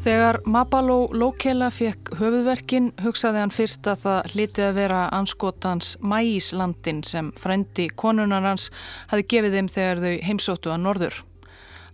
Þegar 0.00 0.38
Mabalo 0.48 1.10
Lokela 1.12 1.66
fekk 1.68 2.14
höfuðverkin 2.16 2.86
hugsaði 3.04 3.42
hann 3.42 3.50
fyrst 3.52 3.84
að 3.90 3.98
það 4.06 4.28
hlitið 4.32 4.64
að 4.64 4.78
vera 4.78 5.00
anskotans 5.12 5.90
mæíslandin 6.00 7.02
sem 7.04 7.28
frendi 7.36 7.90
konunar 7.92 8.46
hans 8.48 8.70
hafi 9.10 9.26
gefið 9.28 9.58
þeim 9.58 9.68
þegar 9.74 10.00
þau 10.00 10.14
heimsóttu 10.30 10.72
að 10.72 10.80
norður. 10.86 11.20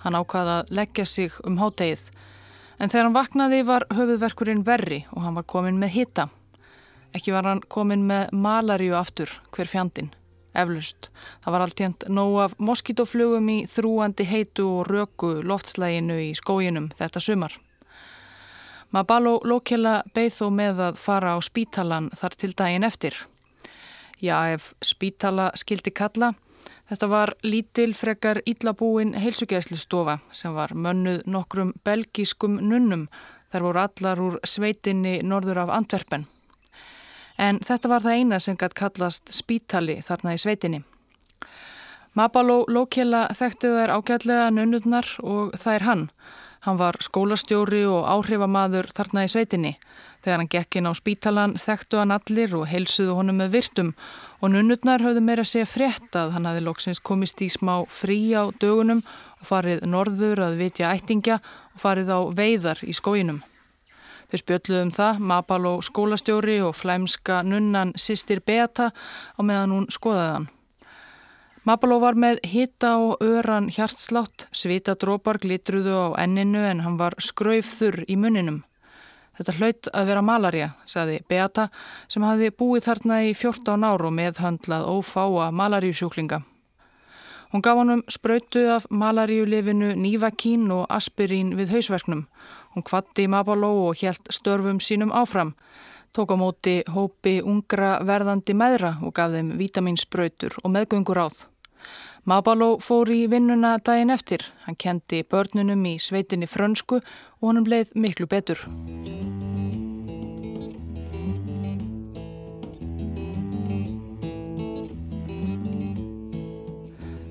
Hann 0.05 0.21
ákvaði 0.21 0.55
að 0.55 0.73
leggja 0.79 1.09
sig 1.17 1.41
um 1.43 1.59
hátegið. 1.59 2.07
En 2.79 2.95
þegar 2.95 3.09
hann 3.09 3.19
vaknaði 3.19 3.61
var 3.67 3.89
höfuðverkurinn 3.91 4.63
verri 4.71 5.03
og 5.11 5.27
hann 5.27 5.41
var 5.41 5.51
komin 5.51 5.83
með 5.83 5.95
hita. 5.99 6.31
Ekki 7.11 7.35
var 7.35 7.51
hann 7.51 7.67
komin 7.67 8.07
með 8.07 8.31
malaríu 8.39 8.95
aftur 8.95 9.35
hver 9.51 9.67
fjandin. 9.67 10.15
Eflust. 10.55 11.11
Það 11.43 11.59
var 11.59 11.67
alltjönd 11.67 12.11
nóg 12.15 12.41
af 12.47 12.59
moskítoflugum 12.63 13.51
í 13.51 13.61
þrúandi 13.67 14.31
heitu 14.31 14.71
og 14.79 14.91
röku 14.95 15.41
loftslæginu 15.43 16.23
í 16.31 16.35
skóginum 16.39 16.93
þetta 16.95 17.29
sumar. 17.33 17.66
Mabalo 18.95 19.41
Lokela 19.45 20.03
beigð 20.15 20.39
þó 20.41 20.51
með 20.55 20.83
að 20.89 20.99
fara 21.03 21.35
á 21.35 21.39
spítalan 21.43 22.11
þar 22.15 22.37
til 22.39 22.53
daginn 22.57 22.87
eftir. 22.87 23.15
Já, 24.23 24.55
ef 24.55 24.73
spítala 24.81 25.51
skildi 25.59 25.91
kalla, 25.91 26.33
þetta 26.89 27.09
var 27.11 27.35
lítil 27.43 27.93
frekar 27.95 28.41
íllabúin 28.47 29.15
heilsugjæslustofa 29.19 30.19
sem 30.33 30.55
var 30.55 30.73
mönnuð 30.73 31.27
nokkrum 31.27 31.75
belgískum 31.85 32.61
nunnum 32.63 33.09
þar 33.53 33.67
voru 33.67 33.83
allar 33.83 34.23
úr 34.23 34.39
sveitinni 34.45 35.21
norður 35.23 35.67
af 35.67 35.75
Antwerpen. 35.77 36.27
En 37.39 37.61
þetta 37.61 37.89
var 37.93 38.05
það 38.05 38.21
eina 38.21 38.39
sem 38.41 38.57
gætt 38.57 38.75
kallast 38.79 39.33
spítali 39.35 39.99
þarna 40.05 40.37
í 40.37 40.41
sveitinni. 40.41 40.83
Mabalo 42.17 42.63
Lokela 42.73 43.27
þekkti 43.37 43.75
þær 43.75 43.93
ágætlega 43.99 44.49
nunnurnar 44.51 45.09
og 45.21 45.53
það 45.61 45.75
er 45.75 45.85
hann. 45.85 46.05
Hann 46.67 46.81
var 46.81 46.97
skólastjóri 46.99 47.85
og 47.87 48.09
áhrifamaður 48.11 48.89
þarna 48.91 49.23
í 49.23 49.29
sveitinni. 49.31 49.71
Þegar 50.25 50.41
hann 50.41 50.49
gekk 50.51 50.79
inn 50.81 50.89
á 50.91 50.99
spítalan 50.99 51.53
þekktu 51.63 52.01
hann 52.01 52.15
allir 52.17 52.57
og 52.59 52.65
heilsuðu 52.67 53.15
honum 53.15 53.39
með 53.39 53.53
virtum 53.53 53.93
og 54.41 54.51
nunnurnar 54.51 55.05
höfðu 55.07 55.23
meira 55.23 55.45
segja 55.47 55.69
frétt 55.71 56.19
að 56.19 56.33
hann 56.35 56.49
hafi 56.51 56.65
loksins 56.67 56.99
komist 56.99 57.39
í 57.47 57.47
smá 57.55 57.85
frí 57.87 58.19
á 58.35 58.51
dögunum 58.51 59.05
og 59.05 59.47
farið 59.47 59.87
norður 59.87 60.43
að 60.49 60.59
vitja 60.65 60.91
ættingja 60.91 61.39
og 61.39 61.85
farið 61.85 62.11
á 62.11 62.19
veiðar 62.35 62.83
í 62.83 62.97
skóinum. 62.99 63.45
Þau 64.27 64.39
spjöldluðum 64.43 64.91
um 64.91 64.95
það, 64.99 65.23
Mabal 65.23 65.63
og 65.71 65.87
skólastjóri 65.87 66.59
og 66.67 66.75
flæmska 66.75 67.45
nunnan 67.47 67.95
sýstir 67.95 68.43
Beata 68.43 68.91
á 68.91 69.41
meðan 69.47 69.79
hún 69.79 69.87
skoðaði 69.95 70.33
hann. 70.35 70.51
Mapaló 71.67 71.97
var 71.99 72.15
með 72.15 72.37
hitta 72.47 72.93
og 73.03 73.23
öran 73.27 73.65
hjartslátt, 73.75 74.45
svita 74.55 74.93
drópar 74.95 75.41
glitruðu 75.43 75.97
á 75.99 76.07
enninu 76.23 76.61
en 76.63 76.85
hann 76.85 76.95
var 77.01 77.17
skraufþurr 77.19 78.05
í 78.07 78.15
muninum. 78.15 78.61
Þetta 79.35 79.55
hlaut 79.57 79.89
að 79.91 80.07
vera 80.07 80.23
malaria, 80.23 80.69
saði 80.87 81.17
Beata 81.27 81.65
sem 82.07 82.23
hafi 82.23 82.53
búið 82.55 82.87
þarna 82.87 83.17
í 83.27 83.33
14 83.35 83.83
ár 83.83 84.05
og 84.07 84.15
meðhöndlað 84.15 84.87
ófáa 84.93 85.49
malaríusjúklinga. 85.51 86.39
Hún 87.51 87.67
gaf 87.67 87.81
honum 87.83 88.05
spröytu 88.15 88.63
af 88.71 88.87
malaríulifinu 88.91 89.91
Nívakín 89.99 90.71
og 90.71 90.87
Aspirín 90.87 91.57
við 91.59 91.75
hausverknum. 91.75 92.29
Hún 92.77 92.87
kvatti 92.87 93.27
Mapaló 93.27 93.89
og 93.89 93.99
helt 94.05 94.31
störfum 94.31 94.79
sínum 94.79 95.11
áfram, 95.11 95.57
tók 96.15 96.31
á 96.31 96.37
móti 96.39 96.79
hópi 96.87 97.41
ungra 97.43 97.99
verðandi 98.07 98.55
meðra 98.55 98.97
og 99.03 99.19
gaf 99.19 99.35
þeim 99.35 99.57
vitaminspröytur 99.59 100.63
og 100.63 100.71
meðgöngur 100.71 101.25
áð. 101.27 101.45
Mabaló 102.27 102.73
fór 102.83 103.07
í 103.15 103.29
vinnuna 103.31 103.77
daginn 103.87 104.11
eftir. 104.11 104.43
Hann 104.65 104.75
kendi 104.83 105.21
börnunum 105.23 105.85
í 105.87 105.93
sveitinni 106.03 106.49
frönsku 106.51 106.97
og 106.99 107.45
honum 107.47 107.69
leið 107.71 107.93
miklu 107.95 108.27
betur. 108.27 108.65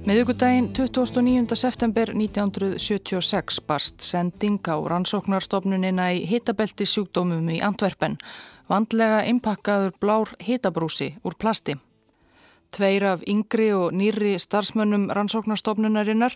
Miðugudaginn 0.06 0.70
29. 0.78 1.58
september 1.60 2.14
1976 2.14 3.60
barst 3.68 4.06
sending 4.06 4.62
á 4.64 4.80
rannsóknarstofnunina 4.80 6.06
í 6.16 6.22
hitabelti 6.30 6.88
sjúkdómum 6.88 7.50
í 7.52 7.60
Antwerpen, 7.60 8.16
vandlega 8.72 9.26
innpakkaður 9.28 9.98
blár 10.00 10.32
hitabrúsi 10.40 11.10
úr 11.26 11.36
plasti. 11.36 11.76
Tveir 12.76 13.06
af 13.08 13.22
yngri 13.24 13.70
og 13.72 13.94
nýri 13.96 14.34
starfsmönnum 14.42 15.08
rannsóknarstofnunarinnar, 15.16 16.34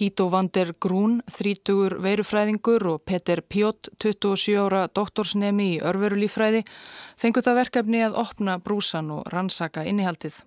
Gító 0.00 0.30
Vander 0.32 0.72
Grún, 0.80 1.18
30 1.28 1.98
veirufræðingur 2.00 2.86
og 2.94 3.02
Peter 3.04 3.42
Pjótt, 3.42 3.90
27 4.00 4.56
ára 4.56 4.86
doktorsnemi 4.88 5.66
í 5.74 5.82
örverulífræði, 5.84 6.62
fengur 7.20 7.44
það 7.44 7.60
verkefni 7.60 8.00
að 8.06 8.16
opna 8.24 8.56
brúsan 8.56 9.12
og 9.12 9.28
rannsaka 9.34 9.84
innihaldið. 9.84 10.40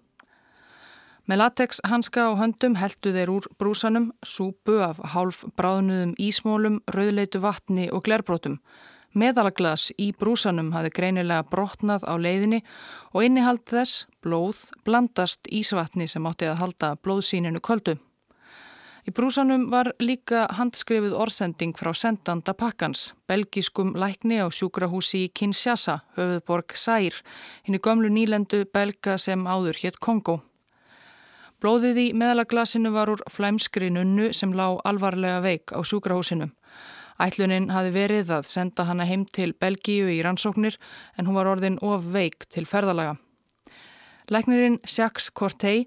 Með 1.29 1.41
latex 1.41 1.79
hanska 1.85 2.27
og 2.31 2.39
höndum 2.41 2.79
heldu 2.81 3.13
þeir 3.13 3.33
úr 3.33 3.45
brúsanum 3.61 4.11
súpu 4.25 4.79
af 4.81 4.97
hálf 5.13 5.43
bráðnuðum 5.57 6.17
ísmólum, 6.21 6.81
rauðleitu 6.89 7.41
vatni 7.45 7.91
og 7.93 8.05
glerbrótum. 8.05 8.59
Meðalaglas 9.15 9.93
í 9.95 10.09
brúsanum 10.11 10.73
hafi 10.75 10.89
greinilega 10.91 11.45
brotnað 11.47 12.03
á 12.03 12.19
leiðinni 12.19 12.57
og 13.15 13.23
innihald 13.23 13.61
þess, 13.69 14.03
blóð, 14.19 14.65
blandast 14.83 15.47
ísvatni 15.47 16.09
sem 16.11 16.25
átti 16.27 16.49
að 16.51 16.59
halda 16.59 16.89
blóðsíninu 16.99 17.61
kvöldu. 17.63 17.95
Í 19.07 19.13
brúsanum 19.15 19.69
var 19.71 19.93
líka 20.01 20.47
handskrifið 20.57 21.15
orðsending 21.15 21.77
frá 21.79 21.93
sendanda 21.95 22.55
pakkans, 22.57 23.13
belgiskum 23.29 23.93
lækni 23.95 24.41
á 24.43 24.51
sjúkrahúsi 24.51 25.27
í 25.27 25.31
Kinshasa, 25.31 26.01
höfuðborg 26.17 26.75
Sær, 26.75 27.21
hinn 27.63 27.77
í 27.77 27.83
gömlu 27.85 28.11
nýlendu 28.11 28.65
belga 28.67 29.15
sem 29.21 29.47
áður 29.47 29.79
hétt 29.79 30.01
Kongo. 30.03 30.41
Blóðið 31.63 32.01
í 32.01 32.07
meðalaglasinu 32.19 32.91
var 32.91 33.13
úr 33.13 33.23
flæmskri 33.31 33.93
nunnu 33.93 34.33
sem 34.35 34.51
lág 34.51 34.81
alvarlega 34.83 35.39
veik 35.45 35.71
á 35.71 35.79
sjúkrahúsinu. 35.85 36.49
Ætlunin 37.21 37.69
hafi 37.71 37.93
verið 37.95 38.31
að 38.35 38.47
senda 38.49 38.85
hana 38.89 39.05
heim 39.07 39.25
til 39.25 39.53
Belgíu 39.53 40.09
í 40.11 40.21
rannsóknir 40.25 40.75
en 41.15 41.27
hún 41.27 41.37
var 41.37 41.47
orðin 41.53 41.79
of 41.81 42.09
veik 42.11 42.47
til 42.51 42.65
ferðalaga. 42.67 43.15
Læknirinn 44.31 44.79
Jacques 44.83 45.29
Cortey 45.29 45.85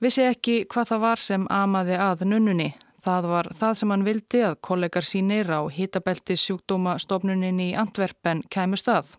vissi 0.00 0.24
ekki 0.26 0.64
hvað 0.66 0.94
það 0.94 1.04
var 1.04 1.22
sem 1.22 1.46
amaði 1.50 1.98
að 2.00 2.24
nunnunni. 2.28 2.72
Það 3.04 3.28
var 3.28 3.50
það 3.52 3.74
sem 3.78 3.90
hann 3.92 4.06
vildi 4.06 4.40
að 4.48 4.60
kollegar 4.64 5.04
sínir 5.04 5.50
á 5.52 5.60
hitabelti 5.68 6.38
sjúkdóma 6.40 6.96
stofnunin 6.98 7.60
í 7.60 7.74
Antwerpen 7.76 8.42
kæmu 8.50 8.80
stað 8.80 9.12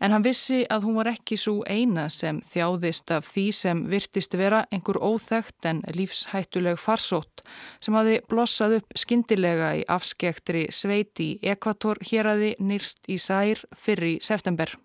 en 0.00 0.14
hann 0.14 0.24
vissi 0.24 0.64
að 0.70 0.88
hún 0.88 0.98
var 1.00 1.10
ekki 1.12 1.38
svo 1.40 1.62
eina 1.66 2.08
sem 2.12 2.40
þjáðist 2.46 3.12
af 3.16 3.28
því 3.28 3.46
sem 3.60 3.84
virtist 3.90 4.36
vera 4.38 4.64
einhver 4.72 5.00
óþægt 5.02 5.68
en 5.70 5.82
lífshættuleg 5.94 6.80
farsótt 6.80 7.44
sem 7.84 7.96
hafi 7.98 8.18
blossað 8.30 8.80
upp 8.80 8.98
skindilega 8.98 9.74
í 9.80 9.86
afskektri 9.88 10.66
sveiti 10.74 11.32
í 11.38 11.54
Ekvator 11.54 12.02
hér 12.10 12.34
aði 12.34 12.52
nýrst 12.58 13.08
í 13.08 13.18
sær 13.22 13.64
fyrir 13.76 14.22
september. 14.24 14.76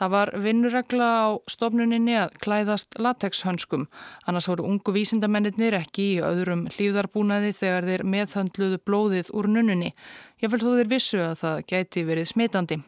Það 0.00 0.12
var 0.14 0.30
vinnuregla 0.40 1.06
á 1.28 1.28
stofnuninni 1.52 2.14
að 2.16 2.38
klæðast 2.40 2.96
latexhönskum, 2.96 3.82
annars 4.24 4.48
voru 4.48 4.64
ungu 4.64 4.94
vísindamennir 4.96 5.76
ekki 5.76 6.06
í 6.14 6.22
öðrum 6.24 6.62
hlýðarbúnaði 6.72 7.50
þegar 7.58 7.88
þeir 7.90 8.04
meðhandluðu 8.14 8.78
blóðið 8.88 9.28
úr 9.36 9.50
nunnunni. 9.52 9.92
Ég 10.40 10.54
fylg 10.54 10.64
þú 10.64 10.78
þeir 10.78 10.90
vissu 10.94 11.20
að 11.20 11.36
það 11.42 11.60
gæti 11.74 12.06
verið 12.08 12.32
smitandi. 12.32 12.80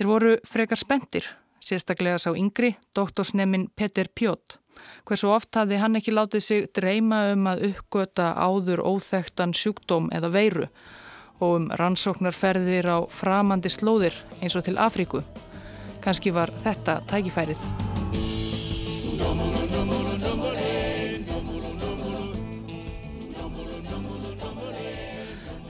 Þeir 0.00 0.08
voru 0.08 0.30
frekar 0.48 0.78
spendir, 0.80 1.26
sérstaklega 1.60 2.16
sá 2.16 2.30
yngri, 2.32 2.70
doktorsnemin 2.96 3.66
Peter 3.76 4.08
Pjótt. 4.08 4.56
Hversu 5.04 5.28
oft 5.28 5.52
hafði 5.52 5.76
hann 5.76 5.98
ekki 6.00 6.14
látið 6.16 6.44
sig 6.46 6.70
dreyma 6.72 7.18
um 7.34 7.44
að 7.50 7.66
uppgöta 7.68 8.30
áður 8.32 8.80
óþektan 8.80 9.52
sjúkdóm 9.52 10.08
eða 10.16 10.32
veiru 10.32 10.70
og 11.44 11.52
um 11.58 11.68
rannsóknarferðir 11.76 12.88
á 12.88 13.04
framandi 13.12 13.68
slóðir 13.68 14.16
eins 14.40 14.56
og 14.56 14.64
til 14.64 14.80
Afríku. 14.80 15.20
Kanski 16.00 16.32
var 16.32 16.56
þetta 16.64 17.02
tækifærið. 17.12 17.60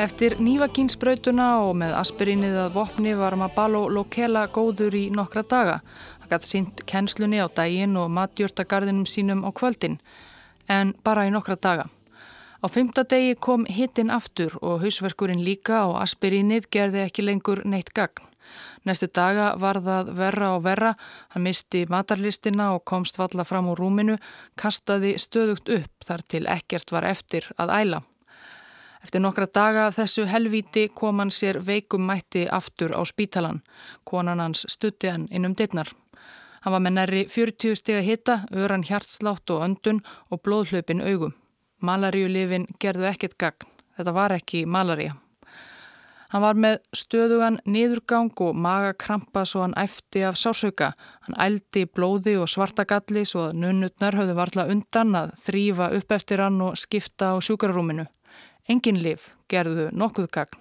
Eftir 0.01 0.39
nývakinsbrautuna 0.41 1.47
og 1.61 1.75
með 1.77 1.91
aspirinnið 1.99 2.55
að 2.57 2.77
vopni 2.79 3.11
var 3.19 3.35
Mabalo 3.37 3.83
Lokela 3.93 4.47
góður 4.49 4.95
í 4.97 5.03
nokkra 5.13 5.43
daga. 5.45 5.75
Það 6.23 6.31
gæti 6.31 6.49
sínt 6.49 6.81
kennslunni 6.89 7.43
á 7.45 7.53
daginn 7.53 7.99
og 8.01 8.09
matjórtagarðinum 8.17 9.05
sínum 9.05 9.43
á 9.45 9.53
kvöldin, 9.53 9.99
en 10.73 10.95
bara 11.05 11.27
í 11.29 11.33
nokkra 11.35 11.59
daga. 11.61 11.85
Á 12.65 12.67
fymta 12.73 13.05
degi 13.05 13.35
kom 13.37 13.67
hittin 13.69 14.09
aftur 14.09 14.57
og 14.63 14.81
hausverkurinn 14.81 15.45
líka 15.45 15.83
og 15.91 15.99
aspirinnið 16.01 16.71
gerði 16.73 17.05
ekki 17.05 17.27
lengur 17.27 17.61
neitt 17.69 17.93
gagn. 17.93 18.25
Næstu 18.89 19.11
daga 19.13 19.51
var 19.61 19.83
það 19.85 20.15
verra 20.17 20.55
og 20.55 20.65
verra, 20.65 20.95
hann 21.37 21.45
misti 21.45 21.85
matarlistina 21.93 22.71
og 22.73 22.87
komst 22.89 23.21
valla 23.21 23.45
fram 23.45 23.69
úr 23.69 23.85
rúminu, 23.85 24.17
kastaði 24.57 25.19
stöðugt 25.21 25.69
upp 25.77 26.09
þar 26.09 26.25
til 26.25 26.47
ekkert 26.49 26.89
var 26.97 27.05
eftir 27.05 27.53
að 27.61 27.77
æla. 27.83 28.01
Eftir 29.01 29.23
nokkra 29.25 29.47
daga 29.49 29.87
af 29.89 29.97
þessu 29.97 30.27
helvíti 30.29 30.89
kom 30.95 31.23
hann 31.23 31.33
sér 31.33 31.61
veikum 31.67 32.05
mætti 32.07 32.45
aftur 32.51 32.93
á 32.93 33.01
spítalan. 33.09 33.63
Konan 34.05 34.41
hans 34.41 34.67
stutti 34.69 35.09
hann 35.09 35.29
inn 35.31 35.49
um 35.49 35.57
dittnar. 35.57 35.89
Hann 36.61 36.75
var 36.75 36.85
með 36.85 36.97
næri 36.99 37.23
40 37.33 37.79
steg 37.81 38.03
að 38.03 38.09
hitta, 38.11 38.37
öran 38.53 38.85
hjartslátt 38.85 39.51
og 39.51 39.65
öndun 39.65 40.03
og 40.29 40.43
blóðhlaupin 40.45 41.01
augum. 41.01 41.33
Malaríulifin 41.81 42.69
gerðu 42.79 43.09
ekkert 43.09 43.39
gagn. 43.41 43.69
Þetta 43.97 44.13
var 44.13 44.37
ekki 44.37 44.67
malaríja. 44.69 45.17
Hann 46.31 46.45
var 46.45 46.59
með 46.63 46.77
stöðugan 46.95 47.57
niðurgang 47.67 48.31
og 48.45 48.55
magakrampa 48.55 49.43
svo 49.49 49.65
hann 49.65 49.75
æfti 49.81 50.23
af 50.23 50.37
sásauka. 50.39 50.93
Hann 51.27 51.39
ældi 51.43 51.89
blóði 51.91 52.37
og 52.39 52.47
svartagalli 52.53 53.25
svo 53.27 53.49
að 53.49 53.57
nunnutnar 53.65 54.15
höfðu 54.15 54.37
varla 54.39 54.69
undan 54.71 55.17
að 55.19 55.33
þrýfa 55.49 55.91
upp 55.97 56.15
eftir 56.15 56.45
hann 56.45 56.61
og 56.69 56.79
skipta 56.79 57.33
á 57.35 57.37
sjúkararúminu. 57.43 58.07
Engin 58.71 59.01
lif 59.03 59.33
gerðu 59.51 59.89
nokkuð 59.91 60.29
gagn. 60.31 60.59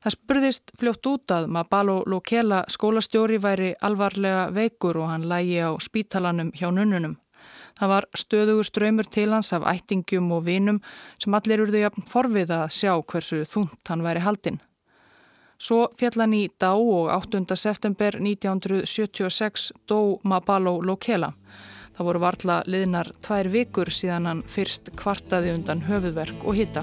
Það 0.00 0.14
spurðist 0.14 0.70
fljótt 0.80 1.08
út 1.10 1.32
að 1.34 1.48
Mabalo 1.52 1.96
Lokela 2.08 2.62
skólastjóri 2.72 3.40
væri 3.42 3.72
alvarlega 3.84 4.46
veikur 4.54 5.00
og 5.02 5.10
hann 5.10 5.26
lægi 5.28 5.58
á 5.60 5.74
spítalanum 5.82 6.54
hjá 6.56 6.70
nunnunum. 6.72 7.18
Það 7.76 7.92
var 7.92 8.06
stöðugu 8.16 8.64
ströymur 8.64 9.08
til 9.10 9.32
hans 9.34 9.52
af 9.56 9.66
ættingjum 9.66 10.30
og 10.36 10.46
vinum 10.46 10.80
sem 11.18 11.34
allir 11.34 11.64
urðu 11.64 11.82
jafn 11.82 12.06
forvið 12.06 12.54
að 12.56 12.72
sjá 12.78 12.92
hversu 13.02 13.42
þúnt 13.50 13.92
hann 13.92 14.06
væri 14.06 14.24
haldinn. 14.24 14.60
Svo 15.60 15.90
fjallan 16.00 16.32
í 16.38 16.46
dá 16.56 16.70
og 16.72 17.10
8. 17.12 17.44
september 17.56 18.16
1976 18.16 19.72
dó 19.90 20.20
Mabalo 20.24 20.78
Lokela. 20.80 21.34
Það 22.00 22.06
voru 22.08 22.20
varla 22.22 22.54
liðnar 22.64 23.08
tvær 23.20 23.48
vikur 23.52 23.90
síðan 23.92 24.24
hann 24.24 24.38
fyrst 24.48 24.86
kvartaði 24.96 25.50
undan 25.52 25.82
höfuðverk 25.84 26.46
og 26.48 26.56
hitta. 26.56 26.80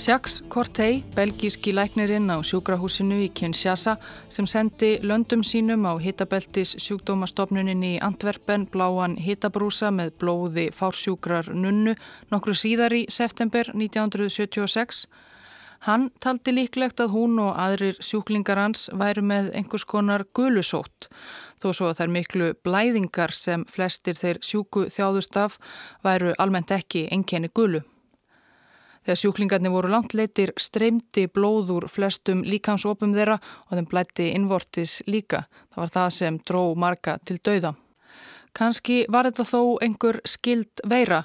Jacques 0.00 0.38
Cortey, 0.48 1.02
belgíski 1.12 1.76
læknirinn 1.76 2.32
á 2.32 2.40
sjúkrahúsinu 2.40 3.20
í 3.20 3.28
Kinshasa 3.36 3.98
sem 4.32 4.48
sendi 4.48 4.94
löndum 5.04 5.44
sínum 5.44 5.84
á 5.84 5.92
hitabeltis 6.00 6.72
sjúkdómastofnunin 6.80 7.84
í 7.84 7.94
Antwerpen 8.00 8.64
bláan 8.64 9.20
hitabrúsa 9.20 9.92
með 9.92 10.16
blóði 10.24 10.70
fársjúkrar 10.72 11.52
nunnu 11.52 11.98
nokkru 12.32 12.56
síðar 12.56 12.96
í 12.96 13.04
september 13.12 13.74
1976. 13.76 15.04
Hann 15.86 16.08
taldi 16.18 16.52
líklegt 16.52 16.98
að 17.00 17.12
hún 17.14 17.36
og 17.38 17.52
aðrir 17.54 17.98
sjúklingar 18.02 18.58
hans 18.58 18.88
væru 18.98 19.22
með 19.22 19.52
einhvers 19.54 19.84
konar 19.86 20.24
gulusótt 20.34 21.06
þó 21.62 21.70
svo 21.74 21.90
að 21.90 22.00
þær 22.00 22.10
miklu 22.14 22.48
blæðingar 22.66 23.34
sem 23.34 23.64
flestir 23.70 24.18
þeir 24.18 24.40
sjúku 24.42 24.88
þjáðust 24.94 25.38
af 25.38 25.58
væru 26.06 26.34
almennt 26.38 26.74
ekki 26.74 27.06
enkenni 27.14 27.50
gulu. 27.54 27.82
Þegar 29.06 29.20
sjúklingarnir 29.22 29.72
voru 29.72 29.90
langt 29.92 30.14
leitir 30.18 30.50
streymdi 30.60 31.28
blóður 31.32 31.86
flestum 31.88 32.42
líkansopum 32.44 33.14
þeirra 33.16 33.38
og 33.38 33.76
þeim 33.78 33.86
blætti 33.88 34.26
innvortis 34.36 34.98
líka. 35.06 35.46
Það 35.72 35.82
var 35.82 35.92
það 35.94 36.08
sem 36.18 36.40
dró 36.50 36.62
marga 36.76 37.14
til 37.24 37.38
dauða. 37.38 37.72
Kanski 38.58 39.04
var 39.08 39.28
þetta 39.28 39.46
þó 39.48 39.62
einhver 39.84 40.20
skild 40.26 40.82
veira, 40.90 41.22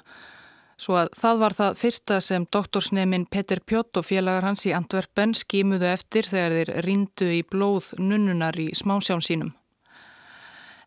svo 0.80 0.96
að 0.98 1.10
það 1.18 1.40
var 1.42 1.56
það 1.58 1.76
fyrsta 1.80 2.20
sem 2.24 2.46
doktorsneimin 2.52 3.26
Peter 3.30 3.60
Pjott 3.60 4.00
og 4.00 4.06
félagar 4.08 4.46
hans 4.48 4.64
í 4.66 4.72
Antwerpen 4.76 5.34
skimuðu 5.38 5.88
eftir 5.90 6.28
þegar 6.28 6.56
þeir 6.58 6.72
rindu 6.86 7.28
í 7.34 7.42
blóð 7.42 7.92
nunnunar 7.98 8.58
í 8.60 8.70
smásján 8.76 9.22
sínum. 9.24 9.52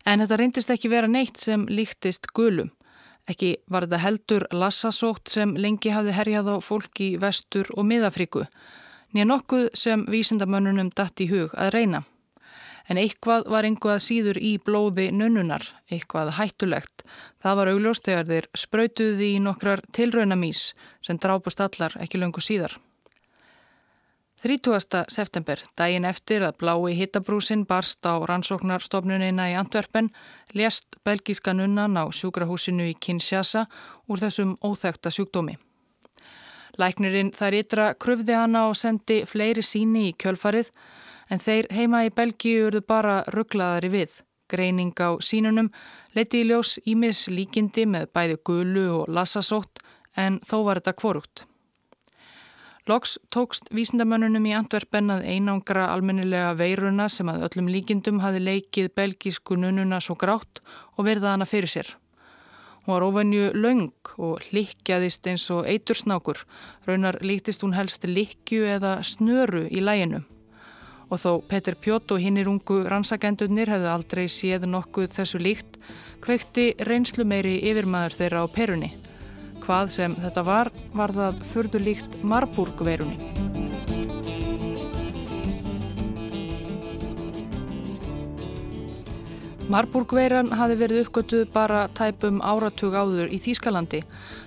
En 0.06 0.22
þetta 0.22 0.38
reyndist 0.40 0.70
ekki 0.72 0.90
vera 0.92 1.08
neitt 1.10 1.40
sem 1.40 1.66
líktist 1.68 2.30
gulum. 2.34 2.70
Ekki 3.28 3.58
var 3.68 3.84
þetta 3.84 4.04
heldur 4.04 4.46
lassasótt 4.56 5.28
sem 5.28 5.52
lengi 5.56 5.92
hafði 5.92 6.14
herjað 6.16 6.52
á 6.52 6.56
fólk 6.64 7.02
í 7.04 7.10
vestur 7.20 7.68
og 7.76 7.84
miðafriku, 7.88 8.46
nýja 9.12 9.28
nokkuð 9.28 9.68
sem 9.76 10.06
vísindamönnunum 10.08 10.94
datt 10.96 11.20
í 11.20 11.28
hug 11.28 11.52
að 11.52 11.74
reyna. 11.76 12.06
En 12.88 12.96
eitthvað 12.96 13.46
var 13.52 13.68
einhvað 13.68 14.00
síður 14.00 14.38
í 14.40 14.54
blóði 14.64 15.10
nunnunar, 15.12 15.66
eitthvað 15.92 16.32
hættulegt. 16.38 17.04
Það 17.42 17.58
var 17.60 17.70
augljóst 17.74 18.08
þegar 18.08 18.28
þeir 18.32 18.50
spröytuði 18.56 19.32
í 19.34 19.40
nokkrar 19.44 19.84
tilraunamís 19.92 20.72
sem 21.04 21.20
drápust 21.20 21.60
allar 21.60 21.96
ekki 22.00 22.20
löngu 22.22 22.40
síðar. 22.40 22.78
30. 24.38 25.10
september, 25.10 25.58
daginn 25.74 26.06
eftir 26.06 26.44
að 26.46 26.60
blái 26.60 26.94
hittabrúsin 26.94 27.64
barst 27.66 28.06
á 28.06 28.22
rannsóknarstofnunina 28.22 29.48
í 29.50 29.56
Antwerpen, 29.58 30.12
lést 30.54 30.94
belgíska 31.02 31.50
nunnan 31.52 31.98
á 31.98 32.06
sjúkrahúsinu 32.14 32.86
í 32.86 32.94
Kinshasa 32.94 33.64
úr 34.06 34.22
þessum 34.22 34.54
óþekta 34.62 35.10
sjúkdómi. 35.10 35.56
Læknirinn 36.78 37.32
þær 37.34 37.56
ytra 37.58 37.88
kröfði 37.98 38.38
hana 38.38 38.68
og 38.70 38.78
sendi 38.78 39.24
fleiri 39.26 39.64
síni 39.66 40.12
í 40.12 40.14
kjölfarið, 40.14 40.70
en 41.30 41.42
þeir 41.42 41.68
heima 41.74 42.04
í 42.06 42.14
Belgíu 42.14 42.68
urðu 42.68 42.82
bara 42.86 43.20
rugglaðari 43.34 43.92
við. 43.92 44.16
Greining 44.48 44.96
á 44.96 45.20
sínunum 45.20 45.68
leti 46.16 46.40
í 46.40 46.48
ljós 46.48 46.78
ímis 46.88 47.26
líkindi 47.28 47.84
með 47.86 48.08
bæði 48.16 48.40
gulu 48.48 48.86
og 49.02 49.12
lassasótt, 49.12 49.82
en 50.16 50.40
þó 50.48 50.64
var 50.64 50.80
þetta 50.80 50.96
kvorugt. 50.98 51.44
Loks 52.88 53.18
tókst 53.28 53.66
vísindamönnunum 53.76 54.46
í 54.48 54.54
Antwerpen 54.56 55.12
að 55.12 55.26
einangra 55.28 55.90
almennilega 55.92 56.54
veiruna 56.56 57.10
sem 57.12 57.28
að 57.28 57.42
öllum 57.44 57.68
líkindum 57.68 58.22
hafi 58.22 58.40
leikið 58.40 58.88
belgísku 58.96 59.58
nununa 59.60 59.98
svo 60.00 60.16
grátt 60.16 60.62
og 60.96 61.04
verða 61.04 61.34
hana 61.34 61.44
fyrir 61.44 61.68
sér. 61.68 61.90
Hún 62.86 62.94
var 62.94 63.04
ofennju 63.04 63.50
laung 63.60 63.92
og 64.16 64.48
likjaðist 64.56 65.28
eins 65.28 65.44
og 65.52 65.68
eitursnákur, 65.68 66.40
raunar 66.88 67.20
líktist 67.20 67.60
hún 67.60 67.76
helst 67.76 68.08
likju 68.08 68.64
eða 68.64 69.02
snöru 69.04 69.66
í 69.68 69.84
læginu. 69.84 70.24
Og 71.08 71.20
þó 71.22 71.30
Peter 71.48 71.76
Pjótt 71.78 72.12
og 72.12 72.20
hinnir 72.20 72.50
ungu 72.50 72.82
rannsakendurnir 72.88 73.72
hefði 73.72 73.90
aldrei 73.92 74.26
séð 74.28 74.68
nokkuð 74.68 75.10
þessu 75.16 75.40
líkt, 75.40 75.78
kveikti 76.24 76.70
reynslu 76.84 77.24
meiri 77.24 77.56
yfirmaður 77.70 78.18
þeirra 78.20 78.44
á 78.44 78.46
perunni. 78.52 78.92
Hvað 79.64 79.92
sem 79.96 80.16
þetta 80.20 80.44
var, 80.44 80.72
var 80.92 81.16
það 81.16 81.44
fyrðulíkt 81.52 82.22
Marburg-veirunni. 82.24 83.47
Marburg-veiran 89.68 90.48
hafi 90.56 90.78
verið 90.80 91.02
uppgötuð 91.02 91.50
bara 91.52 91.82
tæpum 91.92 92.38
áratug 92.40 92.94
áður 92.96 93.28
í 93.28 93.36
Þýskalandi. 93.42 93.98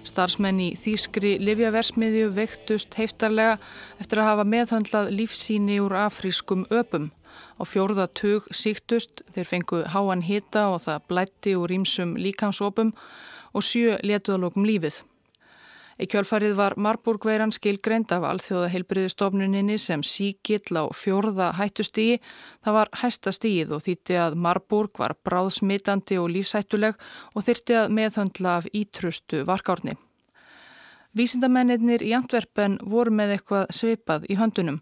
Starsmenn 0.02 0.58
í 0.64 0.70
Þýskri 0.82 1.36
livjaversmiðju 1.46 2.32
veiktust 2.34 2.98
heiftarlega 2.98 3.60
eftir 4.02 4.24
að 4.24 4.30
hafa 4.32 4.46
meðhandlað 4.50 5.12
lífsíni 5.20 5.78
úr 5.84 5.94
afrískum 6.08 6.66
öpum. 6.74 7.12
Á 7.62 7.64
fjórða 7.70 8.08
tug 8.18 8.50
síktust, 8.50 9.22
þeir 9.36 9.50
fengu 9.52 9.84
háan 9.94 10.26
hita 10.26 10.72
og 10.74 10.82
það 10.88 11.06
blætti 11.14 11.54
úr 11.54 11.78
ímsum 11.78 12.18
líkansopum 12.18 12.96
og 13.54 13.68
sjö 13.68 14.02
letuðalokum 14.02 14.66
lífið. 14.66 15.04
Í 16.02 16.08
kjálfarið 16.10 16.56
var 16.58 16.74
Marburgveiran 16.82 17.52
skilgreynd 17.54 18.10
af 18.16 18.24
alþjóða 18.26 18.72
heilbriðistofnuninni 18.74 19.76
sem 19.78 20.02
síkill 20.02 20.74
á 20.74 20.90
fjórða 20.98 21.52
hættustígi. 21.60 22.18
Það 22.66 22.78
var 22.80 22.90
hæstastígið 23.04 23.76
og 23.78 23.84
þýtti 23.86 24.18
að 24.18 24.38
Marburg 24.42 24.98
var 24.98 25.14
bráðsmitandi 25.22 26.18
og 26.18 26.32
lífsættuleg 26.34 26.98
og 27.36 27.46
þyrti 27.46 27.78
að 27.84 27.94
meðhöndla 28.00 28.56
af 28.62 28.72
ítrustu 28.74 29.44
varkárni. 29.46 29.94
Vísindamennir 31.12 32.02
í 32.08 32.14
Antwerpen 32.16 32.78
voru 32.88 33.12
með 33.12 33.34
eitthvað 33.36 33.72
svipað 33.76 34.26
í 34.32 34.38
höndunum 34.40 34.78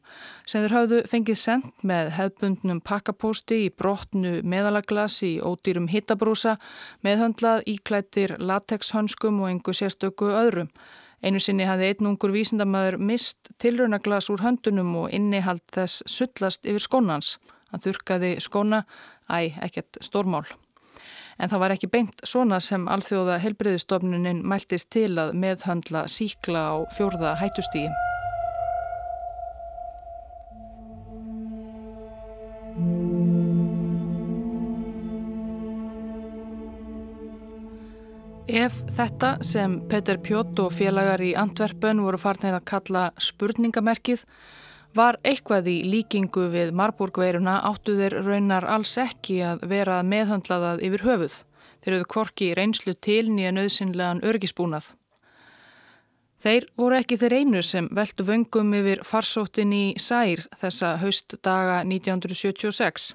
sem 0.48 0.62
þeir 0.62 0.76
hafðu 0.76 1.00
fengið 1.10 1.40
sendt 1.42 1.84
með 1.92 2.12
hefbundnum 2.16 2.80
pakkapósti 2.86 3.64
í 3.66 3.72
brotnu 3.74 4.36
meðalaglas 4.46 5.18
í 5.26 5.34
ódýrum 5.42 5.90
hittabrúsa, 5.90 6.56
meðhöndlað 7.04 7.66
íklættir 7.74 8.38
latexhönskum 8.38 9.42
og 9.42 9.50
engu 9.56 9.74
sérstöku 9.74 10.30
öðrum. 10.30 10.70
Einu 11.20 11.42
sinni 11.44 11.68
hafði 11.68 11.92
einn 11.92 12.12
ungur 12.14 12.32
vísindamæður 12.32 12.98
mist 13.04 13.52
tilraunaglas 13.60 14.30
úr 14.32 14.44
höndunum 14.46 14.96
og 15.02 15.14
innihald 15.16 15.66
þess 15.76 16.04
sullast 16.08 16.64
yfir 16.64 16.86
skónans. 16.86 17.38
Hann 17.72 17.84
þurkaði 17.84 18.38
skóna, 18.42 18.86
æ, 19.28 19.52
ekkert 19.68 20.00
stórmál. 20.02 20.48
En 21.40 21.52
það 21.52 21.64
var 21.64 21.76
ekki 21.76 21.92
beint 21.92 22.24
svona 22.28 22.60
sem 22.64 22.88
alþjóða 22.88 23.40
helbreyðistofnunin 23.44 24.44
mæltist 24.48 24.92
til 24.96 25.14
að 25.20 25.36
meðhandla 25.40 26.08
síkla 26.12 26.68
á 26.72 26.76
fjórða 26.98 27.36
hættustígi. 27.40 28.09
Ef 38.50 38.80
þetta 38.98 39.36
sem 39.46 39.76
Peter 39.90 40.18
Pjott 40.18 40.58
og 40.64 40.72
félagar 40.74 41.22
í 41.22 41.36
Antwerpen 41.38 42.00
voru 42.02 42.18
farnið 42.18 42.56
að 42.58 42.66
kalla 42.72 43.04
spurningamerkið 43.22 44.24
Var 44.98 45.20
eitthvað 45.22 45.68
í 45.70 45.76
líkingu 45.86 46.48
við 46.50 46.72
Marburgveiruna 46.74 47.60
áttu 47.70 47.94
þeir 48.00 48.16
raunar 48.26 48.66
alls 48.66 48.96
ekki 48.98 49.38
að 49.46 49.68
vera 49.70 50.00
meðhandlaðað 50.02 50.82
yfir 50.88 51.04
höfuð. 51.06 51.36
Þeir 51.80 51.94
eruðu 51.94 52.08
korki 52.10 52.48
reynslu 52.58 52.96
til 52.98 53.30
nýja 53.30 53.52
nöðsynlegan 53.54 54.24
örgisbúnað. 54.26 54.90
Þeir 56.42 56.66
voru 56.80 56.98
ekki 56.98 57.20
þeir 57.22 57.36
einu 57.38 57.62
sem 57.62 57.90
veldu 57.94 58.26
vöngum 58.26 58.74
yfir 58.80 59.04
farsóttin 59.06 59.76
í 59.76 59.86
Sær 60.02 60.48
þessa 60.58 60.96
haustdaga 61.04 61.84
1976. 61.86 63.12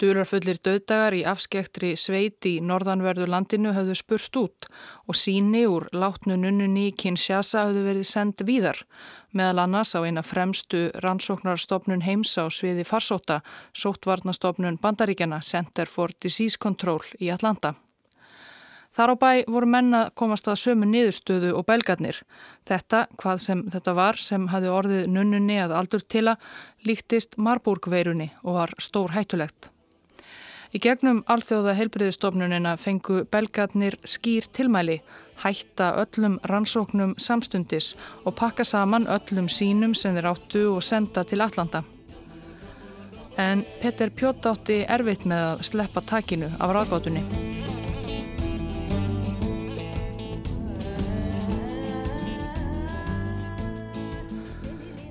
Dularfullir 0.00 0.58
döðdagar 0.64 1.14
í 1.14 1.20
afskektri 1.28 1.92
sveit 2.00 2.46
í 2.48 2.54
norðanverðu 2.64 3.26
landinu 3.28 3.74
höfðu 3.76 3.96
spurst 3.98 4.38
út 4.40 4.68
og 5.06 5.18
síni 5.18 5.62
úr 5.68 5.88
látnu 5.92 6.38
nunnunni 6.40 6.88
Kinshasa 6.96 7.66
höfðu 7.68 7.84
verið 7.90 8.08
sendt 8.08 8.42
víðar, 8.48 8.80
meðal 9.36 9.66
annars 9.66 9.94
á 9.94 10.00
eina 10.00 10.24
fremstu 10.24 10.88
rannsóknarstofnun 11.04 12.04
heims 12.06 12.34
á 12.40 12.48
sviði 12.48 12.86
farsóta, 12.88 13.42
sóttvarnastofnun 13.76 14.80
Bandaríkjana 14.82 15.42
Center 15.42 15.86
for 15.86 16.14
Disease 16.22 16.58
Control 16.58 17.02
í 17.20 17.30
Atlanta. 17.34 17.74
Þar 18.92 19.14
á 19.14 19.16
bæ 19.16 19.32
voru 19.48 19.68
menna 19.72 20.00
komast 20.12 20.48
að 20.52 20.58
sömu 20.60 20.84
niðurstöðu 20.90 21.54
og 21.56 21.64
belgarnir. 21.68 22.18
Þetta, 22.68 23.06
hvað 23.16 23.38
sem 23.40 23.62
þetta 23.72 23.94
var, 23.96 24.20
sem 24.20 24.50
hafði 24.52 24.72
orðið 24.72 25.06
nunnunni 25.14 25.56
að 25.64 25.76
aldur 25.78 26.04
tila, 26.04 26.36
líktist 26.84 27.38
Marburgveirunni 27.40 28.28
og 28.44 28.58
var 28.58 28.74
stór 28.76 29.16
hættulegt. 29.16 29.70
Í 30.72 30.80
gegnum 30.80 31.18
alþjóða 31.28 31.74
heilbriðistofnunina 31.76 32.70
fengu 32.80 33.26
belgarnir 33.28 33.98
skýr 34.08 34.46
tilmæli, 34.56 35.02
hætta 35.42 35.90
öllum 36.00 36.38
rannsóknum 36.48 37.12
samstundis 37.20 37.90
og 38.24 38.38
pakka 38.40 38.64
saman 38.64 39.04
öllum 39.04 39.50
sínum 39.52 39.92
sem 39.92 40.16
þeir 40.16 40.30
áttu 40.30 40.64
og 40.72 40.80
senda 40.80 41.26
til 41.28 41.44
Allanda. 41.44 41.84
En 43.36 43.66
Petter 43.82 44.08
Pjótt 44.16 44.48
átti 44.48 44.80
erfitt 44.88 45.28
með 45.28 45.44
að 45.50 45.68
sleppa 45.68 46.06
takinu 46.08 46.48
af 46.56 46.72
ráðgátunni. 46.72 47.20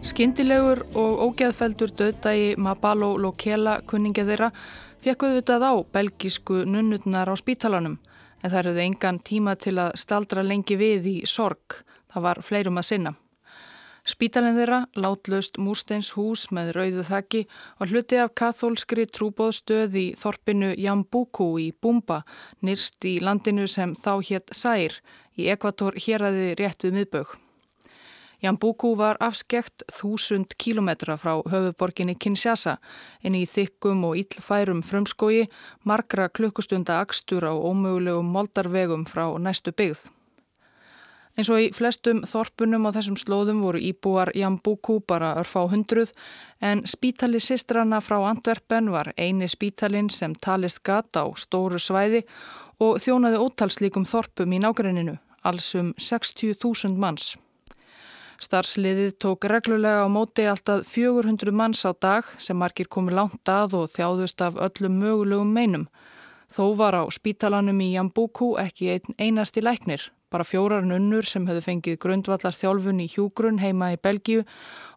Skindilegur 0.01 0.88
og 0.98 1.27
ógeðfeldur 1.30 1.94
döðdægi 1.94 2.56
Mabalo 2.58 3.13
Lokela 3.22 3.84
kunningið 3.86 4.34
þeirra 4.34 4.56
fekk 5.01 5.25
auðvitað 5.25 5.65
á 5.65 5.74
belgísku 5.96 6.62
nunnutnar 6.70 7.29
á 7.29 7.36
spítalanum 7.39 7.98
en 8.41 8.50
það 8.50 8.60
eruði 8.62 8.86
engan 8.86 9.20
tíma 9.25 9.55
til 9.58 9.77
að 9.81 9.98
staldra 10.01 10.43
lengi 10.46 10.77
við 10.77 11.10
í 11.10 11.17
sorg. 11.29 11.81
Það 12.12 12.25
var 12.27 12.41
fleirum 12.46 12.79
að 12.81 12.88
sinna. 12.89 13.13
Spítalinn 14.01 14.58
þeirra, 14.58 14.79
látlaust 14.98 15.60
múrsteins 15.62 16.10
hús 16.17 16.48
með 16.50 16.72
rauðu 16.77 17.03
þakki 17.05 17.41
og 17.77 17.91
hluti 17.91 18.17
af 18.17 18.34
kathólskri 18.34 19.05
trúbóðstöð 19.05 19.98
í 20.01 20.08
þorpinu 20.17 20.72
Jambuku 20.74 21.51
í 21.62 21.70
Bumba, 21.77 22.24
nýrst 22.65 23.05
í 23.05 23.20
landinu 23.22 23.67
sem 23.70 23.93
þá 23.93 24.13
hétt 24.25 24.58
Sær, 24.58 24.98
í 25.38 25.51
ekvator 25.53 26.01
hér 26.01 26.25
aði 26.31 26.51
rétt 26.58 26.88
við 26.88 26.98
miðbögg. 26.98 27.38
Jambuku 28.41 28.95
var 28.98 29.19
afskekt 29.21 29.83
þúsund 29.93 30.55
kílometra 30.57 31.13
frá 31.21 31.36
höfuborginni 31.51 32.15
Kinshasa 32.17 32.79
en 33.24 33.36
í 33.38 33.43
þykkum 33.45 34.01
og 34.07 34.17
íllfærum 34.17 34.81
frumskói 34.81 35.43
margra 35.86 36.25
klukkustunda 36.29 36.98
akstur 37.03 37.45
á 37.45 37.53
ómögulegum 37.53 38.31
moldarvegum 38.33 39.05
frá 39.05 39.27
næstu 39.38 39.74
byggð. 39.77 40.10
Eins 41.38 41.50
og 41.53 41.62
í 41.63 41.67
flestum 41.71 42.24
þorpunum 42.27 42.89
á 42.89 42.98
þessum 42.98 43.15
slóðum 43.21 43.62
voru 43.63 43.79
íbúar 43.79 44.33
Jambuku 44.36 44.98
bara 45.07 45.36
örfá 45.39 45.62
hundruð 45.71 46.12
en 46.60 46.83
spítali 46.89 47.39
sistrana 47.39 48.01
frá 48.03 48.17
Antwerpen 48.27 48.89
var 48.91 49.13
eini 49.15 49.48
spítalin 49.48 50.10
sem 50.10 50.36
talist 50.36 50.81
gata 50.83 51.24
á 51.24 51.27
stóru 51.38 51.79
svæði 51.79 52.25
og 52.81 53.00
þjónaði 53.05 53.39
ótalslíkum 53.45 54.10
þorpum 54.10 54.57
í 54.57 54.60
nágrenninu, 54.65 55.15
allsum 55.45 55.93
60.000 55.98 56.98
manns. 56.98 57.38
Starsliðið 58.41 59.12
tók 59.21 59.45
reglulega 59.45 60.01
á 60.01 60.10
móti 60.10 60.48
alltaf 60.50 60.88
400 60.89 61.53
manns 61.53 61.83
á 61.86 61.93
dag 61.93 62.25
sem 62.41 62.57
margir 62.57 62.88
komi 62.89 63.13
langt 63.13 63.45
að 63.45 63.75
og 63.77 63.91
þjáðust 63.93 64.41
af 64.41 64.57
öllum 64.57 64.95
mögulegum 64.98 65.51
meinum. 65.53 65.83
Þó 66.50 66.74
var 66.79 66.98
á 66.98 67.03
spítalanum 67.13 67.77
í 67.86 67.91
Jambuku 67.93 68.55
ekki 68.57 68.89
ein 68.95 69.13
einasti 69.21 69.62
læknir, 69.62 70.07
bara 70.33 70.48
fjórar 70.48 70.81
nunnur 70.81 71.21
sem 71.21 71.45
höfðu 71.45 71.67
fengið 71.67 72.00
grundvallar 72.01 72.57
þjálfun 72.57 73.05
í 73.05 73.07
hjúgrun 73.13 73.62
heima 73.62 73.93
í 73.93 74.01
Belgíu 74.01 74.41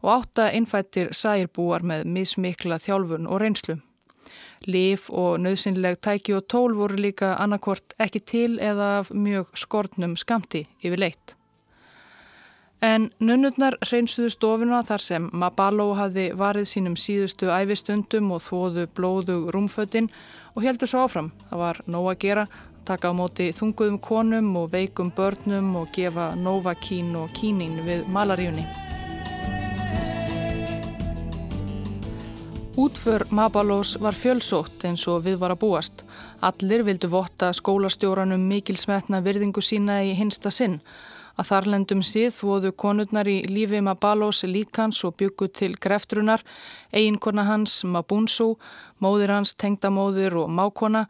og 0.00 0.10
átta 0.16 0.48
innfættir 0.56 1.12
særbúar 1.12 1.84
með 1.84 2.08
mismikla 2.16 2.80
þjálfun 2.80 3.28
og 3.28 3.44
reynslu. 3.44 3.76
Líf 4.64 5.10
og 5.12 5.36
nöðsynleg 5.44 6.00
tæki 6.00 6.32
og 6.32 6.48
tól 6.48 6.72
voru 6.80 6.96
líka 6.96 7.36
annarkvort 7.36 7.92
ekki 8.00 8.24
til 8.24 8.52
eða 8.56 8.94
af 9.04 9.12
mjög 9.12 9.52
skortnum 9.52 10.16
skamti 10.16 10.64
yfir 10.80 11.04
leitt. 11.04 11.33
En 12.84 13.06
nunnurnar 13.22 13.78
hreinsuðu 13.86 14.28
stofuna 14.34 14.82
þar 14.84 15.00
sem 15.00 15.26
Mabalo 15.32 15.86
hafði 15.96 16.24
varið 16.36 16.66
sínum 16.68 16.96
síðustu 17.00 17.48
æfistundum 17.48 18.26
og 18.34 18.42
þóðu 18.44 18.84
blóðu 18.98 19.36
rúmfötinn 19.54 20.10
og 20.52 20.66
heldur 20.66 20.90
svo 20.90 21.04
áfram. 21.06 21.30
Það 21.48 21.62
var 21.62 21.80
nóg 21.94 22.08
að 22.10 22.18
gera, 22.26 22.44
taka 22.84 23.08
á 23.08 23.12
móti 23.16 23.46
þunguðum 23.56 23.96
konum 24.04 24.50
og 24.60 24.66
veikum 24.74 25.14
börnum 25.16 25.70
og 25.80 25.94
gefa 25.96 26.34
Novakín 26.36 27.14
og 27.16 27.32
Kínin 27.38 27.80
við 27.86 28.04
malaríunni. 28.12 28.66
Útför 32.76 33.24
Mabalós 33.30 33.94
var 34.02 34.18
fjölsótt 34.18 34.84
eins 34.84 35.06
og 35.08 35.24
við 35.24 35.40
var 35.40 35.56
að 35.56 35.62
búast. 35.64 36.04
Allir 36.44 36.84
vildu 36.84 37.08
votta 37.08 37.54
skólastjóranum 37.56 38.44
mikilsmetna 38.50 39.24
virðingu 39.24 39.64
sína 39.64 40.02
í 40.04 40.12
hinsta 40.18 40.52
sinn 40.52 40.82
að 41.38 41.48
þarlendum 41.50 42.02
síð 42.06 42.32
þóðu 42.38 42.72
konurnar 42.78 43.28
í 43.30 43.40
lífi 43.50 43.82
Mabalós 43.84 44.44
líkans 44.46 45.02
og 45.04 45.16
byggu 45.20 45.50
til 45.50 45.74
greftrunar, 45.80 46.42
eiginkona 46.92 47.46
hans 47.48 47.82
Mabunsu, 47.84 48.54
móðir 49.02 49.34
hans 49.34 49.54
tengdamóðir 49.54 50.36
og 50.44 50.50
mákona 50.50 51.06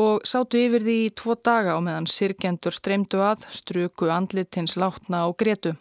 og 0.00 0.26
sátu 0.26 0.58
yfir 0.58 0.82
því 0.82 0.98
í 1.04 1.14
tvo 1.14 1.36
daga 1.38 1.76
á 1.76 1.80
meðan 1.82 2.10
sirkjendur 2.10 2.74
streymdu 2.74 3.22
að, 3.22 3.46
struku 3.50 4.10
andlit 4.10 4.54
hins 4.58 4.78
látna 4.80 5.26
og 5.28 5.38
gretu. 5.38 5.74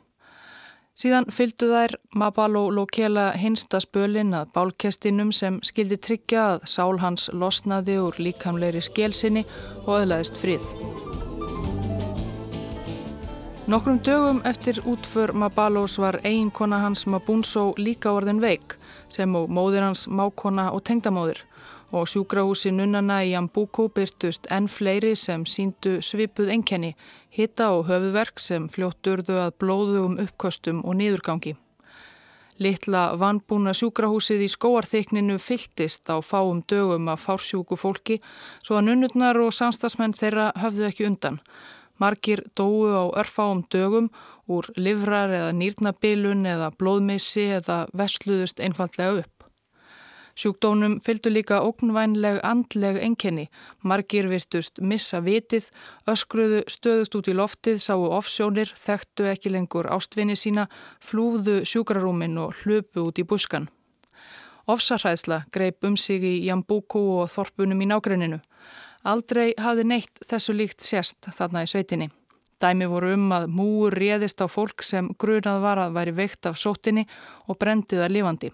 Síðan 0.93 1.25
fylgdu 1.33 1.71
þær 1.71 1.95
Mabalo 2.21 2.67
Lokela 2.69 3.31
hinsta 3.41 3.79
spölin 3.81 4.35
að 4.38 4.51
bálkestinum 4.53 5.31
sem 5.33 5.57
skildi 5.65 5.97
tryggja 5.97 6.43
að 6.51 6.67
sál 6.69 7.00
hans 7.01 7.31
losnaði 7.33 7.97
úr 8.03 8.21
líkamleiri 8.21 8.83
skélsinni 8.85 9.47
og 9.88 9.97
öðlaðist 10.03 10.38
frið. 10.43 10.69
Nokkrum 13.67 14.00
dögum 14.03 14.41
eftir 14.43 14.79
útför 14.86 15.32
Mabalos 15.32 15.98
var 15.98 16.20
eiginkona 16.24 16.77
hans 16.77 17.05
Mabunso 17.05 17.74
líka 17.77 18.12
orðin 18.12 18.41
veik 18.43 18.75
sem 19.08 19.36
og 19.39 19.48
móðir 19.48 19.86
hans 19.86 20.01
mákona 20.08 20.65
og 20.75 20.82
tengdamóðir 20.84 21.39
og 21.96 22.10
sjúkrahúsi 22.12 22.74
nunnana 22.75 23.22
í 23.24 23.32
Ambuku 23.39 23.86
byrtust 23.96 24.50
enn 24.51 24.67
fleiri 24.67 25.13
sem 25.15 25.46
síndu 25.46 26.01
svipuð 26.03 26.51
enkenni, 26.51 26.89
hitta 27.29 27.70
og 27.77 27.88
höfuverk 27.88 28.43
sem 28.43 28.65
fljótturðu 28.67 29.38
að 29.46 29.55
blóðu 29.63 30.01
um 30.10 30.17
uppkostum 30.20 30.82
og 30.84 30.98
niðurgangi. 31.00 31.53
Littla 32.60 33.13
vannbúna 33.15 33.72
sjúkrahúsið 33.77 34.43
í 34.43 34.50
skóarþykninu 34.51 35.38
fylltist 35.39 36.12
á 36.12 36.20
fáum 36.20 36.60
dögum 36.67 37.08
af 37.13 37.24
fársjúku 37.29 37.79
fólki 37.79 38.20
svo 38.60 38.82
að 38.82 38.89
nunnurnar 38.89 39.39
og 39.39 39.55
samstagsmenn 39.55 40.17
þeirra 40.20 40.51
höfðu 40.65 40.89
ekki 40.89 41.08
undan. 41.08 41.39
Margir 42.03 42.43
dóu 42.60 42.83
á 42.91 43.03
örfáum 43.22 43.63
dögum 43.72 44.10
úr 44.51 44.67
livrar 44.75 45.31
eða 45.31 45.53
nýrnabilun 45.55 46.43
eða 46.55 46.74
blóðmissi 46.75 47.48
eða 47.62 47.86
vesluðust 47.95 48.60
einfallega 48.60 49.24
upp. 49.24 49.33
Sjúkdónum 50.33 50.98
fylgdu 51.05 51.29
líka 51.29 51.60
ógnvænleg 51.62 52.39
andleg 52.43 52.98
enkenni. 53.05 53.45
Margir 53.86 54.25
virtust 54.31 54.81
missa 54.81 55.19
vitið, 55.22 55.67
öskruðu 56.10 56.63
stöðust 56.74 57.17
út 57.19 57.29
í 57.29 57.36
loftið, 57.38 57.77
sáu 57.77 58.07
offsjónir, 58.17 58.74
þekktu 58.74 59.29
ekki 59.29 59.53
lengur 59.53 59.91
ástvinni 59.93 60.36
sína, 60.36 60.65
flúðu 61.00 61.62
sjúkrarúmin 61.69 62.39
og 62.41 62.57
hlöpu 62.63 63.05
út 63.12 63.22
í 63.22 63.27
buskan. 63.29 63.69
Ofsarhæðsla 64.65 65.43
greip 65.53 65.86
um 65.86 65.98
sig 65.98 66.25
í 66.25 66.36
Jambuku 66.48 67.03
og 67.19 67.29
þorpunum 67.29 67.86
í 67.86 67.91
nágrenninu. 67.93 68.41
Aldrei 69.03 69.51
hafði 69.60 69.83
neitt 69.83 70.22
þessu 70.29 70.53
líkt 70.55 70.83
sérst 70.83 71.27
þarna 71.36 71.65
í 71.65 71.69
sveitinni. 71.69 72.10
Dæmi 72.63 72.88
voru 72.88 73.12
um 73.17 73.31
að 73.36 73.50
múur 73.51 73.95
réðist 74.00 74.39
á 74.39 74.48
fólk 74.48 74.86
sem 74.88 75.10
grunað 75.19 75.60
var 75.65 75.81
að 75.83 75.95
væri 75.98 76.13
veikt 76.15 76.48
af 76.48 76.60
sóttinni 76.60 77.03
og 77.51 77.60
brendiða 77.60 78.07
lífandi. 78.07 78.53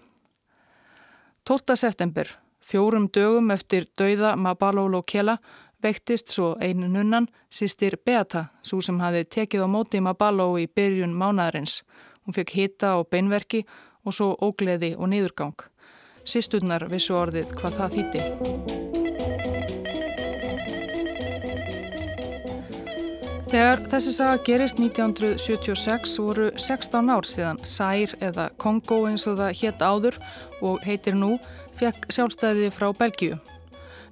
12. 1.46 1.76
september, 1.78 2.26
fjórum 2.60 3.06
dögum 3.14 3.50
eftir 3.54 3.86
dauða 3.98 4.34
Mabalo 4.36 4.88
Lokela, 4.90 5.38
veiktist 5.82 6.34
svo 6.34 6.56
einu 6.60 6.90
nunnan, 6.90 7.30
sýstir 7.50 7.96
Beata, 8.04 8.48
svo 8.62 8.82
sem 8.82 8.98
hafi 9.00 9.24
tekið 9.24 9.64
á 9.64 9.68
móti 9.70 10.02
Mabalo 10.02 10.50
í 10.58 10.66
byrjun 10.66 11.14
mánaðarins. 11.14 11.80
Hún 12.26 12.34
fekk 12.34 12.54
hita 12.58 12.96
og 12.98 13.08
beinverki 13.08 13.62
og 14.04 14.18
svo 14.18 14.34
ógleði 14.34 14.96
og 14.98 15.14
niðurgang. 15.14 15.66
Sisturnar 16.26 16.90
vissu 16.90 17.14
orðið 17.14 17.54
hvað 17.54 17.78
það 17.78 17.98
þýtti. 17.98 18.89
Þegar 23.50 23.80
þessi 23.90 24.12
saga 24.14 24.38
gerist 24.46 24.78
1976 24.78 26.12
voru 26.22 26.44
16 26.54 27.08
ár 27.10 27.26
síðan 27.26 27.56
Sær 27.66 28.12
eða 28.22 28.44
Kongo 28.62 29.00
eins 29.08 29.24
og 29.26 29.40
það 29.40 29.56
hétt 29.58 29.80
áður 29.82 30.18
og 30.62 30.84
heitir 30.86 31.16
nú 31.18 31.32
fekk 31.80 32.06
sjálfstæði 32.14 32.68
frá 32.70 32.92
Belgíu. 32.94 33.40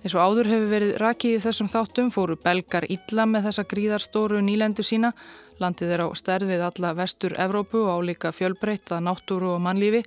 Eins 0.02 0.16
og 0.16 0.24
áður 0.24 0.50
hefur 0.50 0.72
verið 0.72 0.90
rakið 1.04 1.36
í 1.36 1.44
þessum 1.44 1.70
þáttum 1.70 2.10
fóru 2.10 2.34
belgar 2.42 2.88
illa 2.90 3.28
með 3.30 3.46
þessa 3.46 3.66
gríðarstóru 3.70 4.42
nýlendu 4.42 4.82
sína. 4.82 5.12
Landið 5.62 5.94
er 5.94 6.02
á 6.02 6.08
stærfið 6.18 6.64
alla 6.72 6.92
vestur 6.98 7.38
Evrópu 7.38 7.84
og 7.84 7.94
álíka 7.94 8.34
fjölbreytt 8.34 8.90
að 8.90 9.06
náttúru 9.06 9.52
og 9.54 9.62
mannlífi 9.62 10.02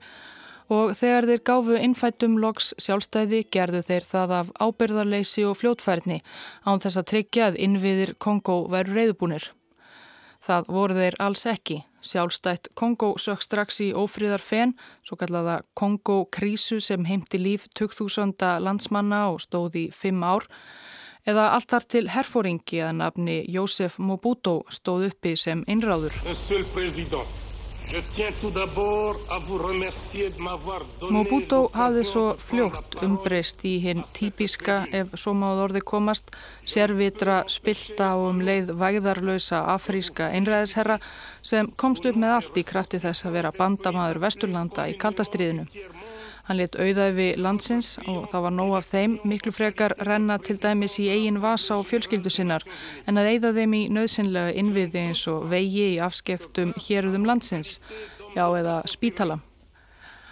og 0.72 0.94
þegar 0.96 1.28
þeir 1.28 1.42
gáfu 1.50 1.78
innfættum 1.78 2.38
loks 2.40 2.72
sjálfstæði 2.80 3.44
gerðu 3.52 3.82
þeir 3.84 4.06
það 4.08 4.36
af 4.40 4.52
ábyrðarleysi 4.64 5.44
og 5.50 5.58
fljótfærni 5.60 6.22
án 6.64 6.80
þess 6.84 7.02
að 7.02 7.10
tryggja 7.12 7.50
að 7.50 7.60
innviðir 7.66 8.14
Kongo 8.24 8.62
veru 8.72 8.96
reyðbúnir. 8.96 9.50
Það 10.42 10.70
voru 10.74 10.98
þeir 10.98 11.18
alls 11.22 11.44
ekki. 11.46 11.82
Sjálfstætt 12.02 12.72
Kongo 12.74 13.12
sökk 13.22 13.44
strax 13.46 13.78
í 13.86 13.92
ófríðar 13.94 14.42
fen, 14.42 14.74
svo 15.06 15.20
kallaða 15.20 15.60
Kongo-krísu 15.78 16.80
sem 16.82 17.06
heimti 17.06 17.38
líf 17.38 17.68
2000 17.78 18.42
landsmanna 18.66 19.28
og 19.36 19.44
stóði 19.44 19.86
í 19.90 19.94
fimm 19.94 20.24
ár, 20.26 20.48
eða 21.30 21.52
allt 21.54 21.70
þar 21.76 21.88
til 21.94 22.08
herfóringi 22.16 22.82
að 22.82 22.98
nafni 23.04 23.38
Jósef 23.54 24.00
Mobuto 24.02 24.64
stóð 24.74 25.12
uppi 25.12 25.36
sem 25.38 25.62
innráður. 25.70 26.18
Mobuto 31.12 31.58
hafði 31.76 32.04
svo 32.08 32.22
fljótt 32.40 32.96
umbreyst 33.04 33.66
í 33.68 33.74
hinn 33.84 34.06
típiska, 34.16 34.78
ef 34.96 35.12
svo 35.20 35.34
máð 35.36 35.60
orði 35.66 35.82
komast, 35.92 36.32
sérvitra, 36.64 37.42
spilta 37.52 38.14
og 38.16 38.30
um 38.30 38.40
leið 38.48 38.72
væðarlösa 38.80 39.66
afríska 39.74 40.30
einræðisherra 40.38 41.02
sem 41.44 41.68
komst 41.76 42.08
upp 42.08 42.16
með 42.16 42.38
allt 42.38 42.62
í 42.62 42.64
krafti 42.72 43.02
þess 43.04 43.28
að 43.28 43.36
vera 43.42 43.52
bandamaður 43.60 44.24
Vesturlanda 44.24 44.88
í 44.88 44.96
kaldastriðinu. 45.02 45.68
Hann 46.48 46.58
let 46.58 46.78
auðæfi 46.80 47.28
landsins 47.38 47.94
og 48.08 48.26
það 48.32 48.46
var 48.48 48.56
nóg 48.56 48.74
af 48.80 48.88
þeim 48.90 49.20
miklu 49.28 49.54
frekar 49.54 49.96
renna 50.08 50.40
til 50.42 50.58
dæmis 50.62 50.98
í 51.02 51.10
eigin 51.14 51.42
vasa 51.44 51.78
og 51.78 51.86
fjölskyldu 51.92 52.34
sinnar 52.34 52.66
en 53.06 53.22
að 53.22 53.30
eigða 53.36 53.54
þeim 53.60 53.78
í 53.78 53.84
nöðsynlega 53.94 54.58
innviði 54.64 55.06
eins 55.12 55.22
og 55.32 55.46
vegi 55.52 55.86
í 55.94 56.02
afskektum 56.02 56.74
héruðum 56.88 57.30
landsins, 57.30 57.80
já 58.36 58.46
eða 58.48 58.82
spítala. 58.90 59.42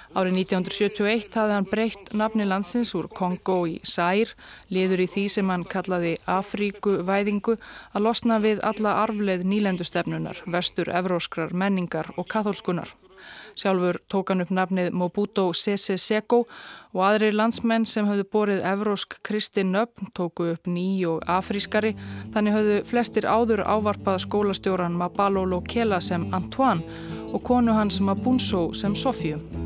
Árið 0.10 0.40
1971 0.42 1.36
hafði 1.38 1.54
hann 1.54 1.68
breytt 1.70 2.08
nafni 2.18 2.46
landsins 2.50 2.96
úr 2.98 3.06
Kongo 3.14 3.60
í 3.70 3.76
Sær, 3.86 4.32
liður 4.74 5.04
í 5.04 5.06
því 5.12 5.26
sem 5.30 5.52
hann 5.54 5.66
kallaði 5.70 6.16
Afríku 6.26 6.96
væðingu 7.06 7.54
að 7.94 8.06
losna 8.08 8.40
við 8.42 8.64
alla 8.66 8.96
arfleð 9.04 9.46
nýlendustefnunar, 9.46 10.42
vestur, 10.50 10.90
evróskrar, 10.90 11.54
menningar 11.54 12.10
og 12.18 12.26
katholskunar. 12.34 12.90
Sjálfur 13.56 14.02
tók 14.10 14.30
hann 14.30 14.42
upp 14.44 14.52
nafnið 14.54 14.92
Mobuto 14.94 15.48
Sese 15.54 15.98
Seko 15.98 16.44
og 16.94 17.04
aðri 17.06 17.32
landsmenn 17.34 17.86
sem 17.90 18.08
hafðu 18.10 18.26
borið 18.34 18.66
evrósk 18.72 19.20
kristin 19.26 19.74
nöfn 19.76 20.12
tóku 20.18 20.52
upp 20.56 20.68
ný 20.68 21.06
og 21.10 21.24
afrískari 21.30 21.96
þannig 22.34 22.58
hafðu 22.58 22.82
flestir 22.90 23.30
áður 23.30 23.66
ávarpað 23.66 24.24
skólastjóran 24.26 24.98
Mabalo 24.98 25.46
Lokela 25.46 26.02
sem 26.02 26.28
Antoine 26.34 27.08
og 27.34 27.44
konu 27.46 27.78
hans 27.78 28.02
Mabunso 28.02 28.70
sem 28.74 28.96
Sofju. 28.96 29.59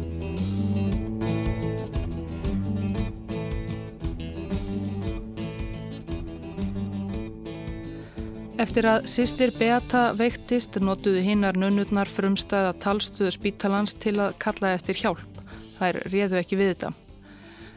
Eftir 8.63 8.85
að 8.87 9.07
sýstir 9.11 9.51
Beata 9.57 10.13
veiktist 10.15 10.77
notuðu 10.79 11.19
hinnar 11.25 11.57
nunnurnar 11.59 12.07
frumstæða 12.07 12.69
talstuðu 12.79 13.33
spítalans 13.35 13.91
til 13.99 14.13
að 14.23 14.37
kalla 14.39 14.69
eftir 14.77 14.95
hjálp. 15.01 15.41
Þær 15.81 15.97
réðu 16.13 16.37
ekki 16.39 16.59
við 16.61 16.69
þetta. 16.69 16.91